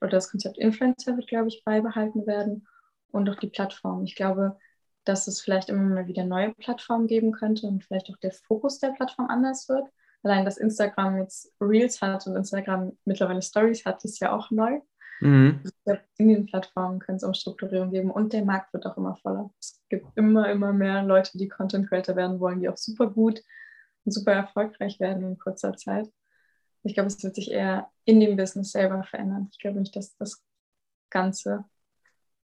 [0.01, 2.67] oder das Konzept Influencer wird, glaube ich, beibehalten werden
[3.11, 4.03] und auch die Plattform.
[4.03, 4.57] Ich glaube,
[5.05, 8.79] dass es vielleicht immer mal wieder neue Plattformen geben könnte und vielleicht auch der Fokus
[8.79, 9.87] der Plattform anders wird.
[10.23, 14.79] Allein, dass Instagram jetzt Reels hat und Instagram mittlerweile Stories hat, ist ja auch neu.
[15.21, 15.61] Mhm.
[16.17, 19.49] In den Plattformen können es Umstrukturierung geben und der Markt wird auch immer voller.
[19.59, 23.41] Es gibt immer, immer mehr Leute, die Content Creator werden wollen, die auch super gut
[24.05, 26.09] und super erfolgreich werden in kurzer Zeit.
[26.83, 29.49] Ich glaube, es wird sich eher in dem Business selber verändern.
[29.51, 30.41] Ich glaube nicht, dass das
[31.09, 31.65] Ganze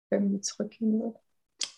[0.10, 1.18] irgendwie zurückgehen wird.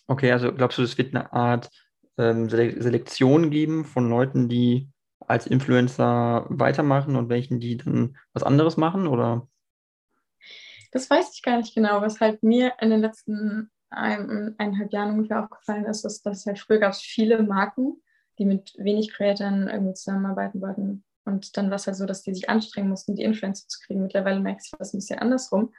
[0.08, 1.70] Okay, also glaubst du, es wird eine Art
[2.18, 8.78] ähm, Selektion geben von Leuten, die als Influencer weitermachen und welchen, die dann was anderes
[8.78, 9.48] machen, oder?
[10.96, 12.00] Das weiß ich gar nicht genau.
[12.00, 16.58] Was halt mir in den letzten ein, eineinhalb Jahren ungefähr aufgefallen ist, ist, dass halt
[16.58, 18.02] früher gab es viele Marken,
[18.40, 21.04] die mit wenig Creatoren irgendwie zusammenarbeiten wollten.
[21.26, 24.04] Und dann war es halt so, dass die sich anstrengen mussten, die Influencer zu kriegen.
[24.04, 25.74] Mittlerweile merkst du das ein bisschen andersrum,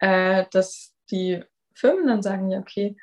[0.00, 1.42] äh, dass die
[1.74, 2.94] Firmen dann sagen, ja, okay,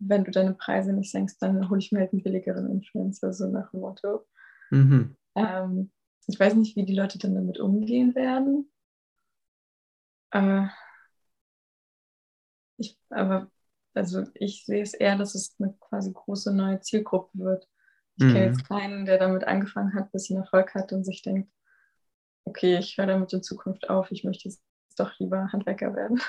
[0.00, 3.46] wenn du deine Preise nicht senkst, dann hole ich mir halt einen billigeren Influencer, so
[3.46, 4.26] nach dem Motto.
[4.68, 5.16] Mhm.
[5.34, 5.92] Ähm,
[6.26, 8.70] ich weiß nicht, wie die Leute dann damit umgehen werden.
[10.32, 10.66] Äh,
[12.80, 13.50] ich, aber
[13.94, 17.68] also ich sehe es eher, dass es eine quasi große neue Zielgruppe wird.
[18.16, 18.32] Ich mhm.
[18.32, 21.50] kenne jetzt keinen, der damit angefangen hat, ein bisschen Erfolg hat und sich denkt,
[22.44, 24.62] okay, ich höre damit in Zukunft auf, ich möchte jetzt
[24.96, 26.20] doch lieber Handwerker werden.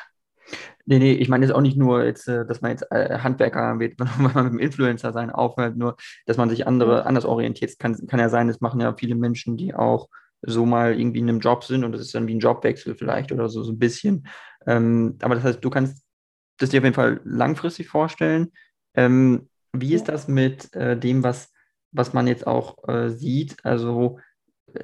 [0.85, 3.79] Nee, nee, ich meine jetzt auch nicht nur jetzt, äh, dass man jetzt äh, Handwerker
[3.79, 7.77] wird, wenn man mit dem Influencer sein aufhört, nur, dass man sich andere anders orientiert.
[7.79, 10.09] Kann, kann ja sein, das machen ja viele Menschen, die auch
[10.41, 13.31] so mal irgendwie in einem Job sind und das ist dann wie ein Jobwechsel vielleicht
[13.31, 14.27] oder so, so ein bisschen.
[14.65, 16.03] Ähm, aber das heißt, du kannst
[16.61, 18.51] das dir auf jeden Fall langfristig vorstellen.
[18.95, 21.51] Ähm, wie ist das mit äh, dem, was,
[21.91, 23.57] was man jetzt auch äh, sieht?
[23.63, 24.19] Also
[24.73, 24.83] äh,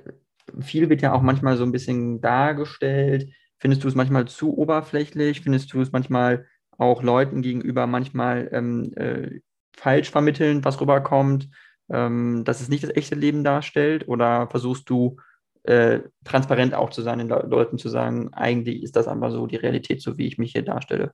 [0.61, 3.33] viel wird ja auch manchmal so ein bisschen dargestellt.
[3.59, 5.41] Findest du es manchmal zu oberflächlich?
[5.41, 6.45] Findest du es manchmal
[6.77, 9.39] auch Leuten gegenüber manchmal ähm, äh,
[9.75, 11.49] falsch vermitteln, was rüberkommt,
[11.89, 14.07] ähm, dass es nicht das echte Leben darstellt?
[14.07, 15.17] Oder versuchst du
[15.63, 19.47] äh, transparent auch zu sein, den Le Leuten zu sagen, eigentlich ist das einfach so
[19.47, 21.13] die Realität, so wie ich mich hier darstelle?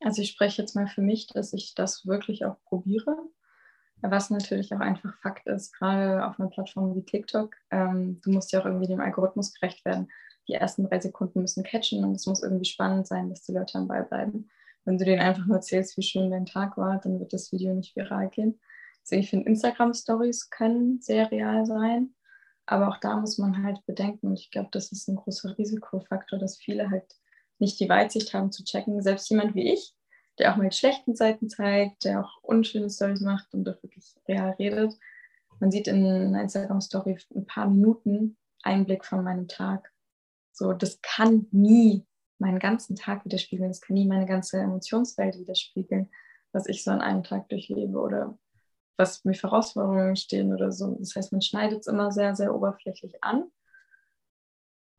[0.00, 3.16] Also ich spreche jetzt mal für mich, dass ich das wirklich auch probiere.
[4.00, 8.52] Was natürlich auch einfach Fakt ist, gerade auf einer Plattform wie TikTok, ähm, du musst
[8.52, 10.08] ja auch irgendwie dem Algorithmus gerecht werden.
[10.46, 13.76] Die ersten drei Sekunden müssen catchen und es muss irgendwie spannend sein, dass die Leute
[13.76, 14.48] am Ball bleiben.
[14.84, 17.74] Wenn du denen einfach nur erzählst, wie schön dein Tag war, dann wird das Video
[17.74, 18.60] nicht viral gehen.
[19.02, 22.14] Deswegen, ich finde, Instagram-Stories können sehr real sein,
[22.66, 26.38] aber auch da muss man halt bedenken, und ich glaube, das ist ein großer Risikofaktor,
[26.38, 27.04] dass viele halt
[27.60, 29.02] nicht die Weitsicht haben zu checken.
[29.02, 29.94] Selbst jemand wie ich,
[30.38, 34.50] der auch mal schlechten Seiten zeigt, der auch unschöne Stories macht und doch wirklich real
[34.58, 34.94] redet.
[35.60, 39.92] Man sieht in einer Instagram-Story ein paar Minuten Einblick von meinem Tag.
[40.52, 42.06] So, das kann nie
[42.38, 43.70] meinen ganzen Tag widerspiegeln.
[43.70, 46.10] Das kann nie meine ganze Emotionswelt widerspiegeln,
[46.52, 48.38] was ich so an einem Tag durchlebe oder
[48.96, 50.96] was mir Herausforderungen stehen oder so.
[50.98, 53.50] Das heißt, man schneidet es immer sehr, sehr oberflächlich an.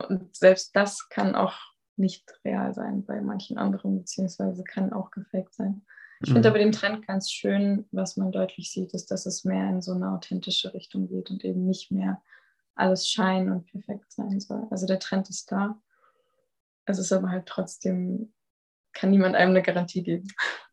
[0.07, 1.68] Und selbst das kann auch
[1.99, 5.83] nicht real sein bei manchen anderen, beziehungsweise kann auch gefaked sein.
[6.21, 6.33] Ich mhm.
[6.33, 9.81] finde aber den Trend ganz schön, was man deutlich sieht, ist, dass es mehr in
[9.81, 12.21] so eine authentische Richtung geht und eben nicht mehr
[12.75, 14.67] alles scheinen und perfekt sein soll.
[14.69, 15.79] Also der Trend ist da.
[16.85, 18.33] Es ist aber halt trotzdem,
[18.93, 20.27] kann niemand einem eine Garantie geben.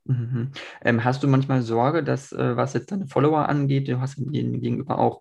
[0.04, 0.52] Mhm.
[0.82, 4.60] Ähm, hast du manchmal Sorge, dass, äh, was jetzt deine Follower angeht, du hast ihnen
[4.60, 5.20] gegenüber auch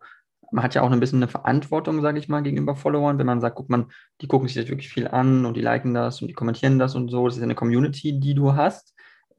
[0.51, 3.41] man hat ja auch ein bisschen eine Verantwortung, sage ich mal, gegenüber Followern, wenn man
[3.41, 3.88] sagt, guck mal,
[4.21, 6.95] die gucken sich das wirklich viel an und die liken das und die kommentieren das
[6.95, 7.27] und so.
[7.27, 8.93] Das ist eine Community, die du hast,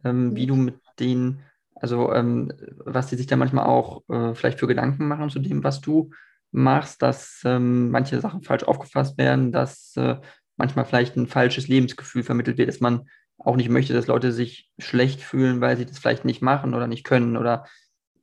[0.04, 1.42] ähm, wie du mit denen,
[1.74, 2.52] also ähm,
[2.84, 6.10] was die sich da manchmal auch äh, vielleicht für Gedanken machen zu dem, was du
[6.52, 10.16] machst, dass ähm, manche Sachen falsch aufgefasst werden, dass äh,
[10.56, 14.70] manchmal vielleicht ein falsches Lebensgefühl vermittelt wird, dass man auch nicht möchte, dass Leute sich
[14.78, 17.66] schlecht fühlen, weil sie das vielleicht nicht machen oder nicht können oder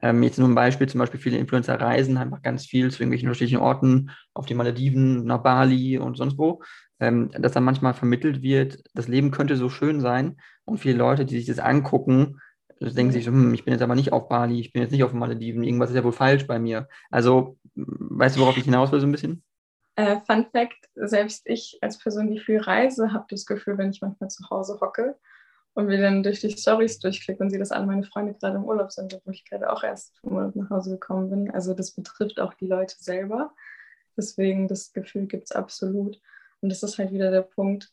[0.04, 3.30] ähm, jetzt nur ein Beispiel, zum Beispiel viele Influencer reisen einfach ganz viel zu irgendwelchen
[3.30, 6.62] unterschiedlichen Orten, auf die Malediven, nach Bali und sonst wo,
[7.00, 10.36] ähm, dass dann manchmal vermittelt wird, das Leben könnte so schön sein
[10.66, 12.42] und viele Leute, die sich das angucken,
[12.82, 15.06] denken sich so, hm, ich bin jetzt aber nicht auf Bali, ich bin jetzt nicht
[15.06, 16.90] auf den Malediven, irgendwas ist ja wohl falsch bei mir.
[17.10, 19.42] Also, weißt du, worauf ich hinaus will so ein bisschen?
[19.96, 24.02] Äh, Fun Fact, selbst ich als Person, die viel reise, habe das Gefühl, wenn ich
[24.02, 25.16] manchmal zu Hause hocke
[25.76, 28.66] und wir dann durch die Stories durchklicken und sie, dass alle meine Freunde gerade im
[28.66, 31.52] Urlaub sind, obwohl ich gerade auch erst vom Urlaub nach Hause gekommen bin.
[31.52, 33.54] Also das betrifft auch die Leute selber.
[34.16, 36.22] Deswegen, das Gefühl gibt es absolut.
[36.62, 37.92] Und das ist halt wieder der Punkt,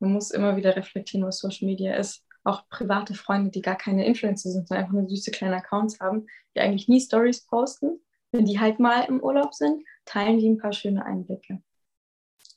[0.00, 2.24] man muss immer wieder reflektieren, was Social Media ist.
[2.44, 6.26] auch private Freunde, die gar keine Influencer sind, sondern einfach nur süße kleine Accounts haben,
[6.56, 8.00] die eigentlich nie Stories posten.
[8.32, 11.62] Wenn die halt mal im Urlaub sind, teilen die ein paar schöne Einblicke.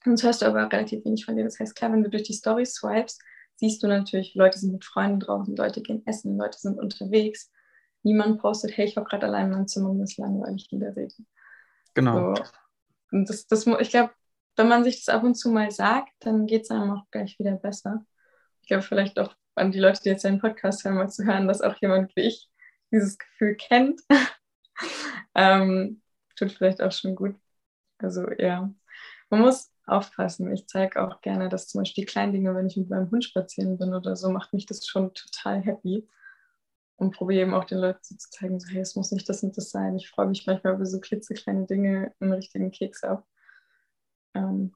[0.03, 1.43] Sonst hörst du aber relativ wenig von dir.
[1.43, 3.19] Das heißt, klar, wenn du durch die Stories swipes,
[3.55, 7.51] siehst du natürlich, Leute sind mit Freunden draußen, Leute gehen essen, Leute sind unterwegs.
[8.03, 10.95] Niemand postet, hey, ich war gerade allein in meinem Zimmer und ist langweilig in der
[10.95, 11.25] Regel.
[11.93, 12.35] Genau.
[12.35, 12.43] So.
[13.11, 14.11] Und das, das, ich glaube,
[14.55, 17.39] wenn man sich das ab und zu mal sagt, dann geht es einem auch gleich
[17.39, 18.05] wieder besser.
[18.61, 21.47] Ich glaube, vielleicht auch an die Leute, die jetzt einen Podcast hören, mal zu hören,
[21.47, 22.49] dass auch jemand wie ich
[22.91, 24.01] dieses Gefühl kennt.
[25.35, 26.01] ähm,
[26.35, 27.35] tut vielleicht auch schon gut.
[27.97, 28.69] Also ja,
[29.29, 30.51] man muss aufpassen.
[30.51, 33.23] Ich zeige auch gerne, dass zum Beispiel die kleinen Dinge, wenn ich mit meinem Hund
[33.23, 36.07] spazieren bin oder so, macht mich das schon total happy.
[36.97, 39.43] Und probiere eben auch den Leuten so zu zeigen, so, hey, es muss nicht das
[39.43, 39.97] und das sein.
[39.97, 43.21] Ich freue mich manchmal über so klitzekleine Dinge, einen richtigen Keks auf.
[44.33, 44.73] Ähm,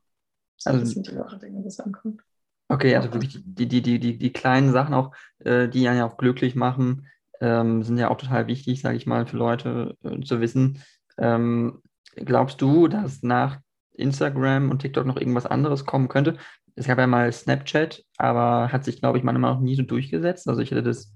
[0.57, 2.21] so also, das sind die Woche Dinge, das ankommt.
[2.67, 6.17] Okay, also wirklich die, die, die, die, die kleinen Sachen auch, äh, die ja auch
[6.17, 7.07] glücklich machen,
[7.39, 10.83] ähm, sind ja auch total wichtig, sage ich mal, für Leute äh, zu wissen.
[11.17, 11.81] Ähm,
[12.15, 13.59] glaubst du, dass nach
[13.99, 16.37] Instagram und TikTok noch irgendwas anderes kommen könnte.
[16.75, 20.47] Es gab ja mal Snapchat, aber hat sich, glaube ich, manchmal auch nie so durchgesetzt.
[20.47, 21.13] Also ich hätte das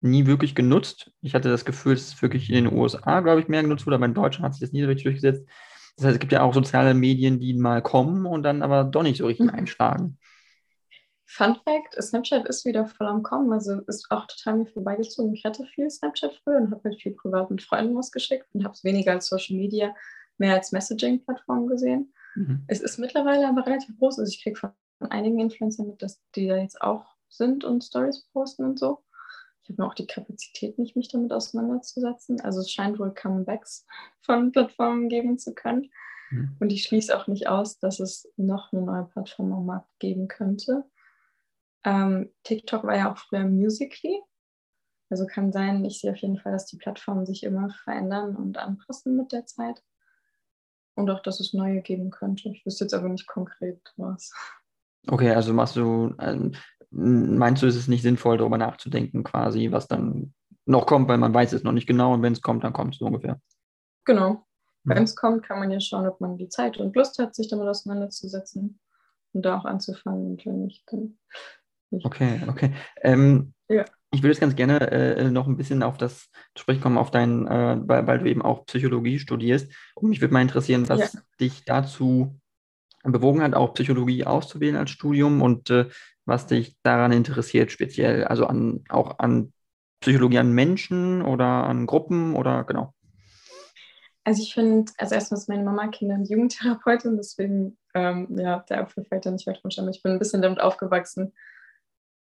[0.00, 1.12] nie wirklich genutzt.
[1.22, 3.96] Ich hatte das Gefühl, dass es wirklich in den USA, glaube ich, mehr genutzt wurde,
[3.96, 5.46] aber in Deutschland hat sich das nie so richtig durchgesetzt.
[5.96, 9.02] Das heißt, es gibt ja auch soziale Medien, die mal kommen und dann aber doch
[9.02, 9.54] nicht so richtig mhm.
[9.54, 10.18] einschlagen.
[11.26, 13.52] Fun Fact: Snapchat ist wieder voll am Kommen.
[13.52, 15.34] Also ist auch total mir vorbeigezogen.
[15.34, 18.64] Ich hatte viel Snapchat früher und habe halt viel privat mit Freunden was geschickt und
[18.64, 19.94] habe es weniger als Social Media
[20.38, 22.12] mehr als Messaging-Plattform gesehen.
[22.34, 22.64] Mhm.
[22.66, 24.18] Es ist mittlerweile aber relativ groß.
[24.18, 24.72] Also ich kriege von
[25.10, 29.04] einigen Influencern mit, dass die da jetzt auch sind und Stories posten und so.
[29.64, 32.40] Ich habe auch die Kapazität nicht, mich damit auseinanderzusetzen.
[32.40, 33.86] Also es scheint wohl Comebacks
[34.20, 35.90] von Plattformen geben zu können.
[36.30, 36.56] Mhm.
[36.60, 40.28] Und ich schließe auch nicht aus, dass es noch eine neue Plattform am Markt geben
[40.28, 40.84] könnte.
[41.82, 44.22] Ähm, TikTok war ja auch früher Musically.
[45.10, 48.58] Also kann sein, ich sehe auf jeden Fall, dass die Plattformen sich immer verändern und
[48.58, 49.82] anpassen mit der Zeit.
[50.96, 52.50] Und auch, dass es neue geben könnte.
[52.50, 54.32] Ich wüsste jetzt aber nicht konkret was.
[55.08, 56.52] Okay, also machst du, ähm,
[56.90, 60.32] meinst du, ist es nicht sinnvoll, darüber nachzudenken, quasi, was dann
[60.66, 62.94] noch kommt, weil man weiß es noch nicht genau und wenn es kommt, dann kommt
[62.94, 63.40] es so ungefähr.
[64.04, 64.46] Genau.
[64.84, 67.48] Wenn es kommt, kann man ja schauen, ob man die Zeit und Lust hat, sich
[67.48, 68.78] damit auseinanderzusetzen
[69.32, 71.18] und da auch anzufangen und wenn nicht, dann
[71.90, 72.04] nicht.
[72.04, 72.74] Okay, okay.
[73.02, 73.84] Ähm, ja.
[74.14, 77.10] Ich würde jetzt ganz gerne äh, noch ein bisschen auf das zu sprechen kommen, auf
[77.10, 79.72] dein, äh, weil, weil, du eben auch Psychologie studierst.
[79.96, 81.20] Und mich würde mal interessieren, was ja.
[81.40, 82.38] dich dazu
[83.02, 85.88] bewogen hat, auch Psychologie auszuwählen als Studium und äh,
[86.26, 89.52] was dich daran interessiert, speziell, also an, auch an
[90.00, 92.94] Psychologie an Menschen oder an Gruppen oder genau.
[94.22, 98.80] Also ich finde, also erstmal ist meine Mama Kinder- und Jugendtherapeutin, deswegen, ähm, ja, der
[98.80, 99.88] Apfel fällt da nicht weit vom Stamm.
[99.88, 101.32] Ich bin ein bisschen damit aufgewachsen,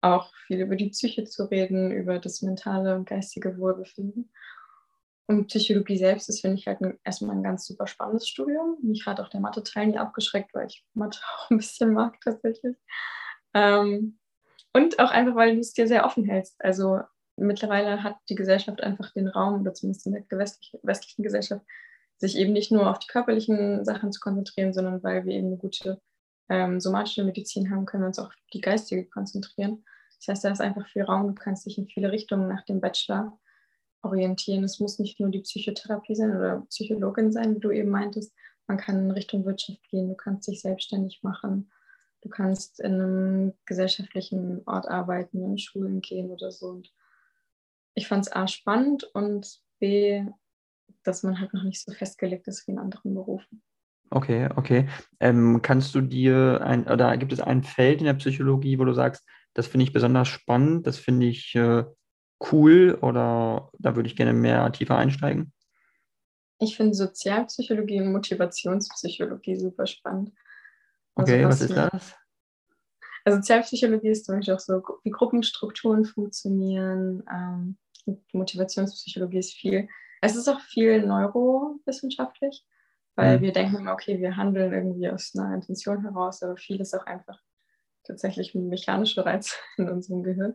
[0.01, 4.31] auch viel über die Psyche zu reden, über das mentale und geistige Wohlbefinden.
[5.27, 8.79] Und Psychologie selbst ist, finde ich, halt ein, erstmal ein ganz super spannendes Studium.
[8.83, 12.77] Mich hat auch der Mathe-Teil nie abgeschreckt, weil ich Mathe auch ein bisschen mag tatsächlich.
[13.53, 14.19] Ähm,
[14.73, 16.57] und auch einfach, weil du es dir sehr offen hältst.
[16.65, 17.01] Also
[17.37, 21.65] mittlerweile hat die Gesellschaft einfach den Raum, oder zumindest in der westlichen, westlichen Gesellschaft,
[22.17, 25.57] sich eben nicht nur auf die körperlichen Sachen zu konzentrieren, sondern weil wir eben eine
[25.57, 26.01] gute
[26.49, 29.85] ähm, somatische Medizin haben, können wir uns auch auf die geistige konzentrieren.
[30.19, 32.81] Das heißt, da ist einfach viel Raum, du kannst dich in viele Richtungen nach dem
[32.81, 33.39] Bachelor
[34.03, 34.65] orientieren.
[34.65, 38.33] Es muss nicht nur die Psychotherapie sein oder Psychologin sein, wie du eben meintest.
[38.67, 41.71] Man kann in Richtung Wirtschaft gehen, du kannst dich selbstständig machen,
[42.23, 46.67] du kannst in einem gesellschaftlichen Ort arbeiten, in Schulen gehen oder so.
[46.69, 46.93] Und
[47.95, 50.25] ich fand es A spannend und B,
[51.03, 53.63] dass man halt noch nicht so festgelegt ist wie in anderen Berufen.
[54.11, 54.89] Okay, okay.
[55.21, 58.95] Ähm, kannst du dir ein, oder gibt es ein Feld in der Psychologie, wo du
[58.95, 61.85] sagst, das finde ich besonders spannend, das finde ich äh,
[62.53, 65.53] cool oder da würde ich gerne mehr tiefer einsteigen?
[66.61, 70.33] Ich finde Sozialpsychologie und Motivationspsychologie super spannend.
[71.15, 72.15] Also okay, was, was ist das?
[73.25, 77.23] Also Sozialpsychologie ist zum Beispiel auch so, wie Gruppenstrukturen funktionieren.
[77.31, 77.79] Ähm,
[78.33, 79.89] Motivationspsychologie ist viel,
[80.23, 82.65] es ist auch viel neurowissenschaftlich
[83.19, 83.43] weil mhm.
[83.43, 87.05] wir denken immer, okay, wir handeln irgendwie aus einer Intention heraus, aber viel ist auch
[87.05, 87.41] einfach
[88.05, 90.55] tatsächlich mechanische Reize in unserem Gehirn.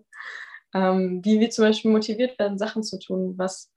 [0.74, 3.70] Ähm, wie wir zum Beispiel motiviert werden, Sachen zu tun, was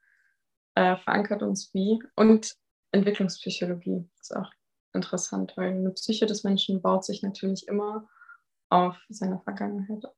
[0.76, 1.98] äh, verankert uns wie.
[2.14, 2.54] Und
[2.92, 4.52] Entwicklungspsychologie ist auch
[4.92, 8.08] interessant, weil eine Psyche des Menschen baut sich natürlich immer
[8.68, 10.14] auf seiner Vergangenheit auf.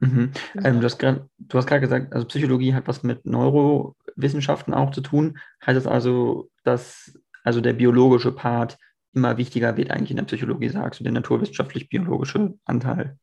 [0.00, 0.32] Mhm.
[0.62, 5.38] Ähm, du hast gerade gesagt, also Psychologie hat was mit Neurowissenschaften auch zu tun.
[5.64, 8.78] Heißt das also, dass also der biologische Part
[9.14, 13.18] immer wichtiger wird eigentlich in der Psychologie, sagst du, der naturwissenschaftlich-biologische Anteil.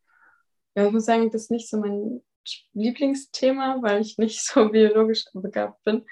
[0.75, 2.21] Ja, ich muss sagen, das ist nicht so mein
[2.73, 6.05] Lieblingsthema, weil ich nicht so biologisch begabt bin.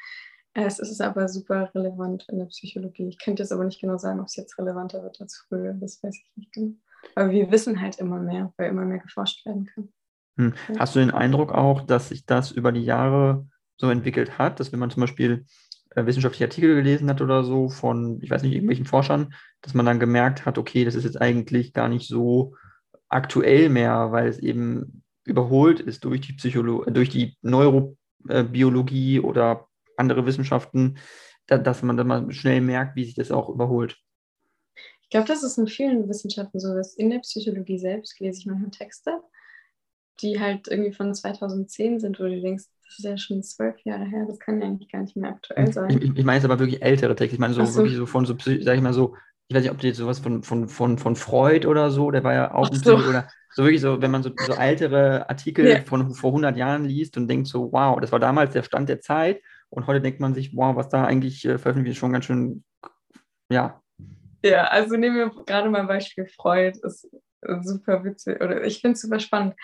[0.54, 3.08] Es ist aber super relevant in der Psychologie.
[3.08, 5.74] Ich könnte jetzt aber nicht genau sagen, ob es jetzt relevanter wird als früher.
[5.74, 6.74] Das weiß ich nicht genau.
[7.14, 9.94] Aber wir wissen halt immer mehr, weil immer mehr geforscht werden kann.
[10.38, 10.54] Hm.
[10.80, 14.72] Hast du den Eindruck auch, dass sich das über die Jahre so entwickelt hat, dass
[14.72, 15.46] wenn man zum Beispiel
[16.06, 20.00] wissenschaftliche Artikel gelesen hat oder so von, ich weiß nicht, irgendwelchen Forschern, dass man dann
[20.00, 22.56] gemerkt hat, okay, das ist jetzt eigentlich gar nicht so
[23.10, 30.26] aktuell mehr, weil es eben überholt ist durch die Psycholo durch die Neurobiologie oder andere
[30.26, 30.98] Wissenschaften,
[31.48, 33.98] da, dass man dann mal schnell merkt, wie sich das auch überholt.
[35.02, 38.46] Ich glaube, das ist in vielen Wissenschaften so, dass in der Psychologie selbst lese ich
[38.46, 39.22] manchmal Texte,
[40.20, 44.06] die halt irgendwie von 2010 sind, wo du denkst, das ist ja schon zwölf Jahre
[44.06, 45.90] her, das kann ja eigentlich gar nicht mehr aktuell sein.
[45.90, 47.36] Ich, ich, ich meine jetzt aber wirklich ältere Texte.
[47.36, 47.80] Ich meine so, so.
[47.80, 49.16] wirklich so von so, sag ich mal so,
[49.50, 52.24] ich weiß nicht, ob du jetzt sowas von, von, von, von Freud oder so, der
[52.24, 52.96] war ja auch ein so.
[52.96, 55.82] oder so wirklich so, wenn man so, so ältere Artikel ja.
[55.84, 59.02] von vor 100 Jahren liest und denkt so, wow, das war damals der Stand der
[59.02, 62.26] Zeit und heute denkt man sich, wow, was da eigentlich äh, veröffentlicht ist, schon ganz
[62.26, 62.64] schön,
[63.52, 63.82] ja.
[64.44, 67.10] Ja, also nehmen wir gerade mal ein Beispiel Freud, ist
[67.62, 69.56] super witzig oder ich finde es super spannend.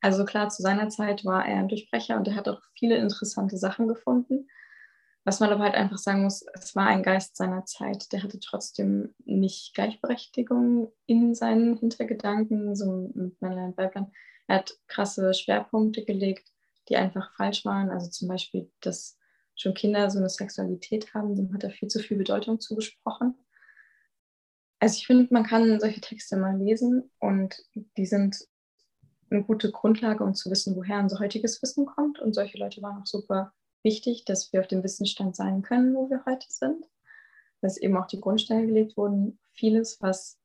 [0.00, 3.58] Also klar, zu seiner Zeit war er ein Durchbrecher und er hat auch viele interessante
[3.58, 4.48] Sachen gefunden.
[5.24, 8.10] Was man aber halt einfach sagen muss, es war ein Geist seiner Zeit.
[8.12, 14.10] Der hatte trotzdem nicht Gleichberechtigung in seinen Hintergedanken, so mit Männlein und Weiblein.
[14.46, 16.48] Er hat krasse Schwerpunkte gelegt,
[16.88, 17.90] die einfach falsch waren.
[17.90, 19.18] Also zum Beispiel, dass
[19.54, 23.34] schon Kinder so eine Sexualität haben, dem hat er viel zu viel Bedeutung zugesprochen.
[24.78, 27.62] Also ich finde, man kann solche Texte mal lesen und
[27.98, 28.48] die sind
[29.30, 32.18] eine gute Grundlage, um zu wissen, woher unser heutiges Wissen kommt.
[32.18, 36.10] Und solche Leute waren auch super wichtig, dass wir auf dem Wissensstand sein können, wo
[36.10, 36.84] wir heute sind.
[37.60, 39.38] Dass eben auch die Grundsteine gelegt wurden.
[39.52, 40.38] Vieles, was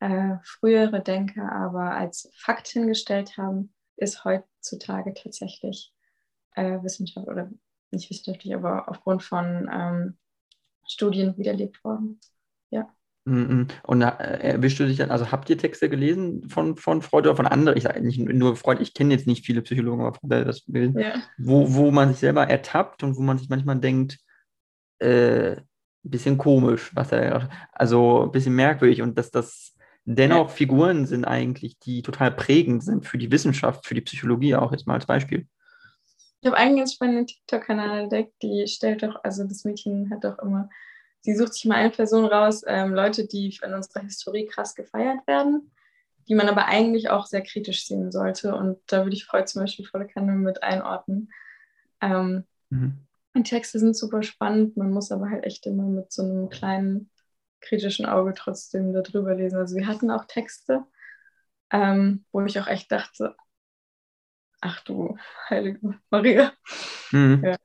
[0.00, 5.94] äh, frühere Denker aber als Fakt hingestellt haben, ist heutzutage tatsächlich
[6.54, 7.50] äh, Wissenschaft oder
[7.90, 10.18] nicht wissenschaftlich, aber aufgrund von ähm,
[10.86, 12.20] Studien widerlegt worden.
[12.70, 12.92] Ja.
[13.30, 13.68] Mhm.
[13.84, 14.06] Und äh,
[14.40, 17.78] erwischst du dich dann, also habt ihr Texte gelesen von, von Freud oder von anderen?
[17.78, 20.92] Ich sage nicht nur Freud, ich kenne jetzt nicht viele Psychologen, aber Freud, das will,
[20.98, 21.14] ja.
[21.38, 24.18] wo, wo man sich selber ertappt und wo man sich manchmal denkt,
[24.98, 30.54] äh, ein bisschen komisch, was er, also ein bisschen merkwürdig und dass das dennoch ja.
[30.54, 34.86] Figuren sind eigentlich, die total prägend sind für die Wissenschaft, für die Psychologie auch jetzt
[34.86, 35.46] mal als Beispiel.
[36.40, 40.38] Ich habe einen ganz spannenden TikTok-Kanal entdeckt, die stellt doch, also das Mädchen hat doch
[40.38, 40.70] immer
[41.20, 45.26] sie sucht sich mal eine Person raus, ähm, Leute, die in unserer Historie krass gefeiert
[45.26, 45.70] werden,
[46.28, 48.54] die man aber eigentlich auch sehr kritisch sehen sollte.
[48.54, 51.30] Und da würde ich Freud zum Beispiel volle Kanne mit einordnen.
[52.00, 53.06] Ähm, mhm.
[53.36, 57.10] Die Texte sind super spannend, man muss aber halt echt immer mit so einem kleinen
[57.60, 59.56] kritischen Auge trotzdem darüber lesen.
[59.56, 60.84] Also wir hatten auch Texte,
[61.70, 63.36] ähm, wo ich auch echt dachte,
[64.60, 65.16] ach du
[65.48, 65.78] heilige
[66.10, 66.52] Maria.
[67.12, 67.42] Mhm.
[67.44, 67.56] Ja.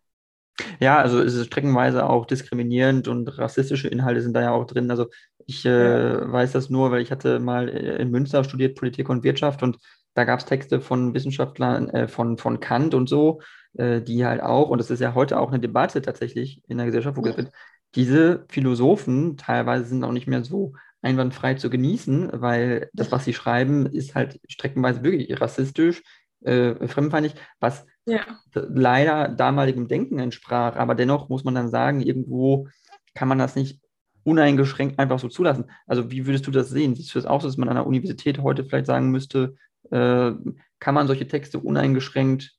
[0.80, 4.90] Ja, also es ist streckenweise auch diskriminierend und rassistische Inhalte sind da ja auch drin.
[4.90, 5.08] Also
[5.46, 9.24] ich äh, weiß das nur, weil ich hatte mal äh, in Münster studiert Politik und
[9.24, 9.80] Wirtschaft und
[10.14, 13.42] da gab es Texte von Wissenschaftlern, äh, von, von Kant und so,
[13.74, 16.86] äh, die halt auch, und das ist ja heute auch eine Debatte tatsächlich in der
[16.86, 17.36] Gesellschaft, wo ja.
[17.36, 17.52] wird,
[17.96, 23.34] diese Philosophen teilweise sind auch nicht mehr so einwandfrei zu genießen, weil das, was sie
[23.34, 26.02] schreiben, ist halt streckenweise wirklich rassistisch,
[26.42, 28.22] äh, fremdenfeindlich, was ja.
[28.54, 30.76] leider damaligem Denken entsprach.
[30.76, 32.68] Aber dennoch muss man dann sagen, irgendwo
[33.14, 33.82] kann man das nicht
[34.24, 35.70] uneingeschränkt einfach so zulassen.
[35.86, 36.96] Also wie würdest du das sehen?
[36.96, 39.56] Siehst du das auch so, dass man an der Universität heute vielleicht sagen müsste,
[39.92, 40.32] äh,
[40.80, 42.56] kann man solche Texte uneingeschränkt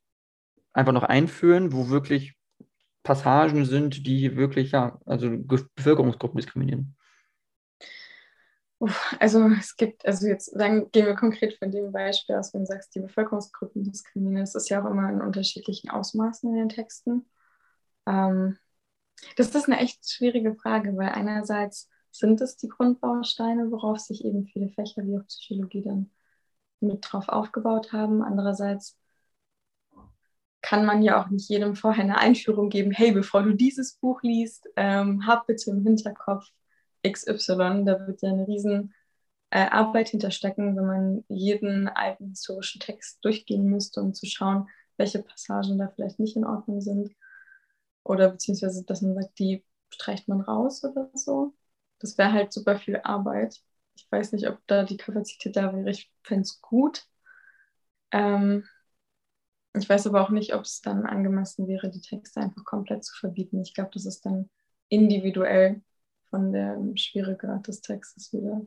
[0.73, 2.37] einfach noch einführen, wo wirklich
[3.03, 6.96] Passagen sind, die wirklich ja, also Bevölkerungsgruppen diskriminieren?
[9.19, 12.67] Also es gibt, also jetzt sagen, gehen wir konkret von dem Beispiel aus, wenn du
[12.67, 17.27] sagst, die Bevölkerungsgruppen diskriminieren, das ist ja auch immer in unterschiedlichen Ausmaßen in den Texten.
[18.07, 18.59] Ähm,
[19.37, 24.47] das ist eine echt schwierige Frage, weil einerseits sind es die Grundbausteine, worauf sich eben
[24.47, 26.11] viele Fächer wie auch Psychologie dann
[26.81, 28.23] mit drauf aufgebaut haben.
[28.23, 28.99] Andererseits
[30.61, 34.23] kann man ja auch nicht jedem vorher eine Einführung geben, hey, bevor du dieses Buch
[34.23, 36.47] liest, ähm, hab bitte im Hinterkopf,
[37.07, 37.85] XY.
[37.85, 38.95] Da wird ja eine riesen
[39.51, 45.23] äh, Arbeit hinterstecken, wenn man jeden alten historischen Text durchgehen müsste, um zu schauen, welche
[45.23, 47.15] Passagen da vielleicht nicht in Ordnung sind.
[48.03, 51.55] Oder beziehungsweise, dass man sagt, die streicht man raus oder so.
[51.99, 53.61] Das wäre halt super viel Arbeit.
[53.97, 55.91] Ich weiß nicht, ob da die Kapazität da wäre.
[55.91, 57.07] Ich fände es gut.
[58.13, 58.65] Ähm,
[59.75, 63.15] ich weiß aber auch nicht, ob es dann angemessen wäre, die Texte einfach komplett zu
[63.19, 63.61] verbieten.
[63.63, 64.49] Ich glaube, das ist dann
[64.89, 65.83] individuell
[66.31, 68.63] von der Schwierigkeit des Textes wieder.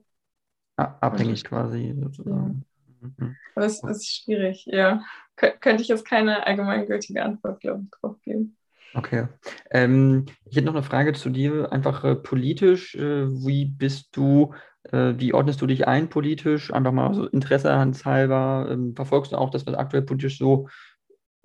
[0.75, 2.65] Abhängig quasi sozusagen.
[3.01, 3.35] Mhm.
[3.55, 5.03] Aber es ist schwierig, ja.
[5.35, 8.57] Kön könnte ich jetzt keine allgemeingültige Antwort, glaube ich, drauf geben.
[8.93, 9.27] Okay.
[9.71, 12.95] Ähm, ich hätte noch eine Frage zu dir, einfach äh, politisch.
[12.95, 14.53] Äh, wie bist du,
[14.83, 16.73] äh, wie ordnest du dich ein politisch?
[16.73, 17.71] Einfach mal so Interesse
[18.05, 18.67] halber.
[18.71, 20.67] Ähm, verfolgst du auch das, was aktuell politisch so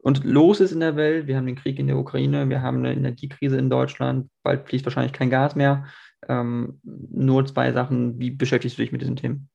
[0.05, 1.27] und los ist in der Welt?
[1.27, 4.85] Wir haben den Krieg in der Ukraine, wir haben eine Energiekrise in Deutschland, bald fließt
[4.85, 5.87] wahrscheinlich kein Gas mehr.
[6.29, 8.19] Ähm, nur zwei Sachen.
[8.19, 9.49] Wie beschäftigst du dich mit diesen Themen?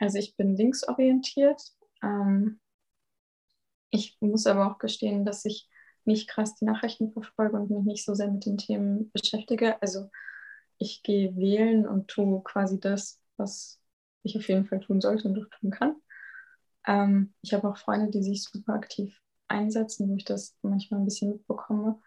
[0.00, 1.62] Also ich bin linksorientiert.
[2.02, 2.58] Ähm,
[3.90, 5.68] ich muss aber auch gestehen, dass ich
[6.04, 9.80] nicht krass die Nachrichten verfolge und mich nicht so sehr mit den Themen beschäftige.
[9.80, 10.10] Also
[10.78, 13.80] ich gehe wählen und tue quasi das, was
[14.24, 15.94] ich auf jeden Fall tun sollte und auch tun kann.
[16.84, 19.16] Ähm, ich habe auch Freunde, die sich super aktiv
[19.48, 22.00] einsetzen, wo ich das manchmal ein bisschen mitbekomme.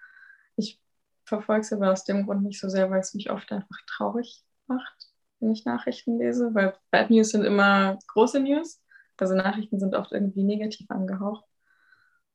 [0.56, 0.80] Ich
[1.26, 4.44] verfolge es aber aus dem Grund nicht so sehr, weil es mich oft einfach traurig
[4.68, 8.82] macht, wenn ich Nachrichten lese, weil Bad News sind immer große News.
[9.18, 11.46] Also Nachrichten sind oft irgendwie negativ angehaucht.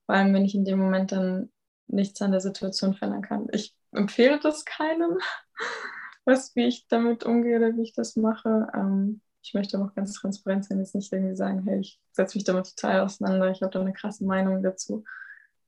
[0.06, 1.50] Vor allem, wenn ich in dem Moment dann
[1.88, 3.48] nichts an der Situation verändern kann.
[3.52, 5.18] Ich empfehle das keinem,
[6.24, 8.68] was, wie ich damit umgehe oder wie ich das mache.
[8.72, 12.44] Ähm, ich möchte auch ganz transparent sein, jetzt nicht irgendwie sagen, hey, ich setze mich
[12.44, 15.04] damit total auseinander, ich habe da eine krasse Meinung dazu.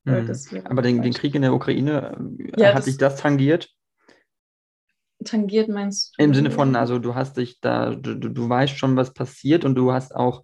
[0.04, 0.34] Mhm.
[0.64, 3.70] Aber den, den, Krieg in der Ukraine, äh, ja, hat dich das tangiert?
[5.24, 6.24] Tangiert meinst du?
[6.24, 9.76] Im Sinne von, also du hast dich da, du, du weißt schon, was passiert und
[9.76, 10.42] du hast auch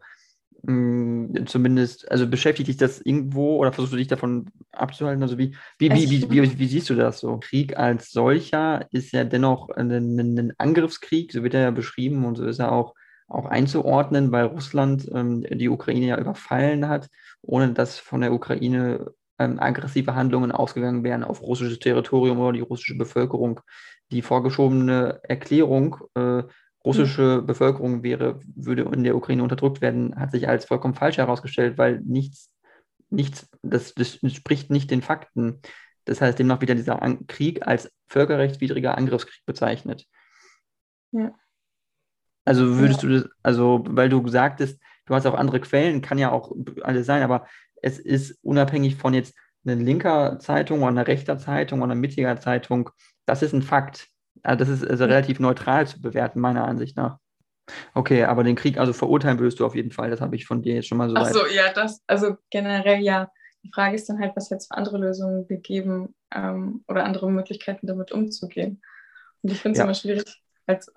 [0.62, 5.22] mh, zumindest, also beschäftigt dich das irgendwo oder versuchst du dich davon abzuhalten?
[5.22, 7.38] Also wie, wie, wie, wie, wie, wie, siehst du das so?
[7.38, 12.36] Krieg als solcher ist ja dennoch ein, ein Angriffskrieg, so wird er ja beschrieben und
[12.36, 12.94] so ist er auch,
[13.34, 17.08] auch einzuordnen, weil Russland ähm, die Ukraine ja überfallen hat,
[17.42, 22.60] ohne dass von der Ukraine ähm, aggressive Handlungen ausgegangen wären auf russisches Territorium oder die
[22.60, 23.60] russische Bevölkerung.
[24.10, 26.42] Die vorgeschobene Erklärung, äh,
[26.84, 27.46] russische mhm.
[27.46, 32.00] Bevölkerung wäre, würde in der Ukraine unterdrückt werden, hat sich als vollkommen falsch herausgestellt, weil
[32.00, 32.50] nichts,
[33.10, 35.60] nichts, das, das entspricht nicht den Fakten.
[36.04, 40.06] Das heißt, demnach wird ja dieser An Krieg als völkerrechtswidriger Angriffskrieg bezeichnet.
[41.12, 41.32] Ja.
[42.44, 43.08] Also würdest ja.
[43.08, 47.06] du das, also weil du sagtest, du hast auch andere Quellen, kann ja auch alles
[47.06, 47.46] sein, aber
[47.82, 49.34] es ist unabhängig von jetzt
[49.64, 52.90] einer linker Zeitung oder einer rechter Zeitung oder einer mittiger Zeitung,
[53.26, 54.08] das ist ein Fakt.
[54.42, 57.18] Also das ist also relativ neutral zu bewerten, meiner Ansicht nach.
[57.94, 60.62] Okay, aber den Krieg also verurteilen würdest du auf jeden Fall, das habe ich von
[60.62, 61.16] dir jetzt schon mal so.
[61.16, 63.30] Ach so, ja, das, also generell ja.
[63.62, 67.30] Die Frage ist dann halt, was jetzt für andere Lösungen wir geben ähm, oder andere
[67.30, 68.82] Möglichkeiten damit umzugehen.
[69.40, 69.84] Und ich finde es ja.
[69.84, 70.92] immer schwierig, als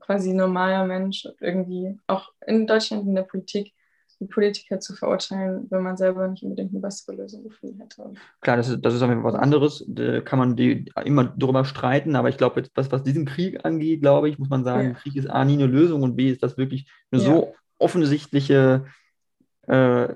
[0.00, 3.72] quasi normaler Mensch irgendwie, auch in Deutschland in der Politik,
[4.20, 8.12] die Politiker zu verurteilen, wenn man selber nicht unbedingt eine bessere Lösung gefunden hätte.
[8.40, 9.84] Klar, das ist, das ist auf jeden Fall was anderes.
[9.88, 14.00] Da kann man die, immer darüber streiten, aber ich glaube, was, was diesen Krieg angeht,
[14.00, 14.94] glaube ich, muss man sagen, ja.
[14.94, 17.28] Krieg ist A nie eine Lösung und B ist das wirklich eine ja.
[17.28, 18.86] so offensichtliche
[19.68, 20.08] äh,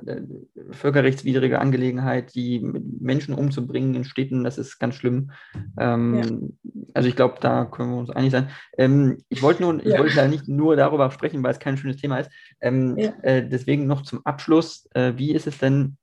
[0.73, 5.31] völkerrechtswidrige Angelegenheit, die Menschen umzubringen in Städten, das ist ganz schlimm.
[5.79, 6.75] Ähm, ja.
[6.95, 8.51] Also ich glaube, da können wir uns einig sein.
[8.77, 9.99] Ähm, ich wollte nur, ich ja.
[9.99, 12.31] wollte ja nicht nur darüber sprechen, weil es kein schönes Thema ist.
[12.61, 13.13] Ähm, ja.
[13.23, 15.97] äh, deswegen noch zum Abschluss, äh, wie ist es denn,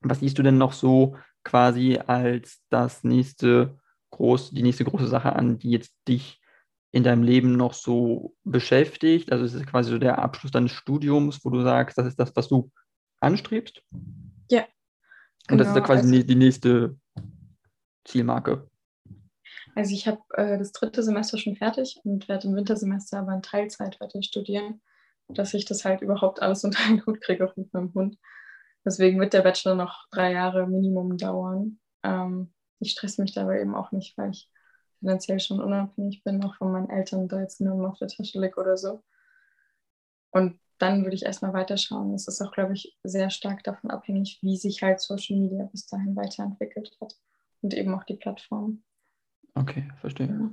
[0.00, 3.76] was siehst du denn noch so quasi als das nächste
[4.10, 6.40] groß, die nächste große Sache an, die jetzt dich
[6.92, 9.32] in deinem Leben noch so beschäftigt?
[9.32, 12.34] Also es ist quasi so der Abschluss deines Studiums, wo du sagst, das ist das,
[12.36, 12.70] was du
[13.24, 13.82] anstrebst?
[14.50, 14.64] Ja.
[15.50, 16.96] Und das ist da genau, quasi also, die nächste
[18.04, 18.68] Zielmarke.
[19.74, 23.42] Also ich habe äh, das dritte Semester schon fertig und werde im Wintersemester aber in
[23.42, 24.80] Teilzeit weiter studieren,
[25.28, 28.18] dass ich das halt überhaupt alles unter einen Hut kriege mit meinem Hund.
[28.84, 31.78] Deswegen wird der Bachelor noch drei Jahre Minimum dauern.
[32.02, 34.50] Ähm, ich stresse mich dabei eben auch nicht, weil ich
[34.98, 38.58] finanziell schon unabhängig bin, auch von meinen Eltern, da jetzt nur auf der Tasche liegt
[38.58, 39.02] oder so.
[40.30, 42.14] Und dann würde ich erstmal weiterschauen.
[42.14, 45.86] Es ist auch, glaube ich, sehr stark davon abhängig, wie sich halt Social Media bis
[45.86, 47.14] dahin weiterentwickelt hat
[47.62, 48.82] und eben auch die Plattform.
[49.54, 50.52] Okay, verstehe.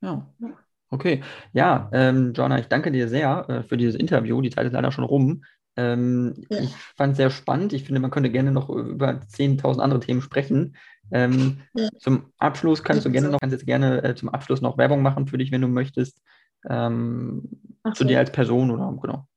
[0.00, 0.26] Ja.
[0.38, 0.48] ja.
[0.88, 4.40] Okay, ja, ähm, Joanna, ich danke dir sehr äh, für dieses Interview.
[4.40, 5.42] Die Zeit ist leider schon rum.
[5.76, 6.60] Ähm, ja.
[6.60, 7.72] Ich fand es sehr spannend.
[7.72, 10.76] Ich finde, man könnte gerne noch über 10.000 andere Themen sprechen.
[11.10, 11.88] Ähm, ja.
[11.98, 15.26] Zum Abschluss kannst du gerne noch, kannst jetzt gerne äh, zum Abschluss noch Werbung machen
[15.26, 16.22] für dich, wenn du möchtest.
[16.68, 17.48] Ähm,
[17.84, 17.90] so.
[17.92, 19.28] Zu dir als Person oder genau.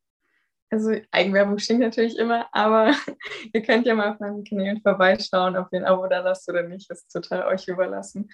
[0.72, 2.94] Also Eigenwerbung stinkt natürlich immer, aber
[3.54, 6.64] ihr könnt ja mal auf meinen Kanälen vorbeischauen, ob ihr ein Abo da lasst oder
[6.64, 6.90] nicht.
[6.90, 8.30] Das ist total euch überlassen.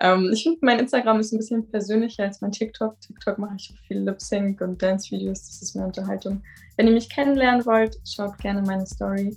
[0.00, 2.98] Ähm, ich finde, mein Instagram ist ein bisschen persönlicher als mein TikTok.
[3.00, 5.46] TikTok mache ich viel Lip-Sync und Dance-Videos.
[5.46, 6.42] Das ist mehr Unterhaltung.
[6.76, 9.36] Wenn ihr mich kennenlernen wollt, schaut gerne meine Story.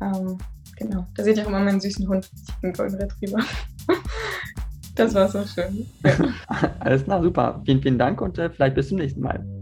[0.00, 0.38] Ähm,
[0.78, 2.30] genau, da seht ihr auch immer meinen süßen Hund,
[2.62, 3.40] einen Golden Retriever.
[4.94, 5.86] das war so schön.
[6.04, 6.32] Ja.
[6.80, 7.60] Alles klar, super.
[7.66, 9.61] Vielen, vielen Dank und äh, vielleicht bis zum nächsten Mal.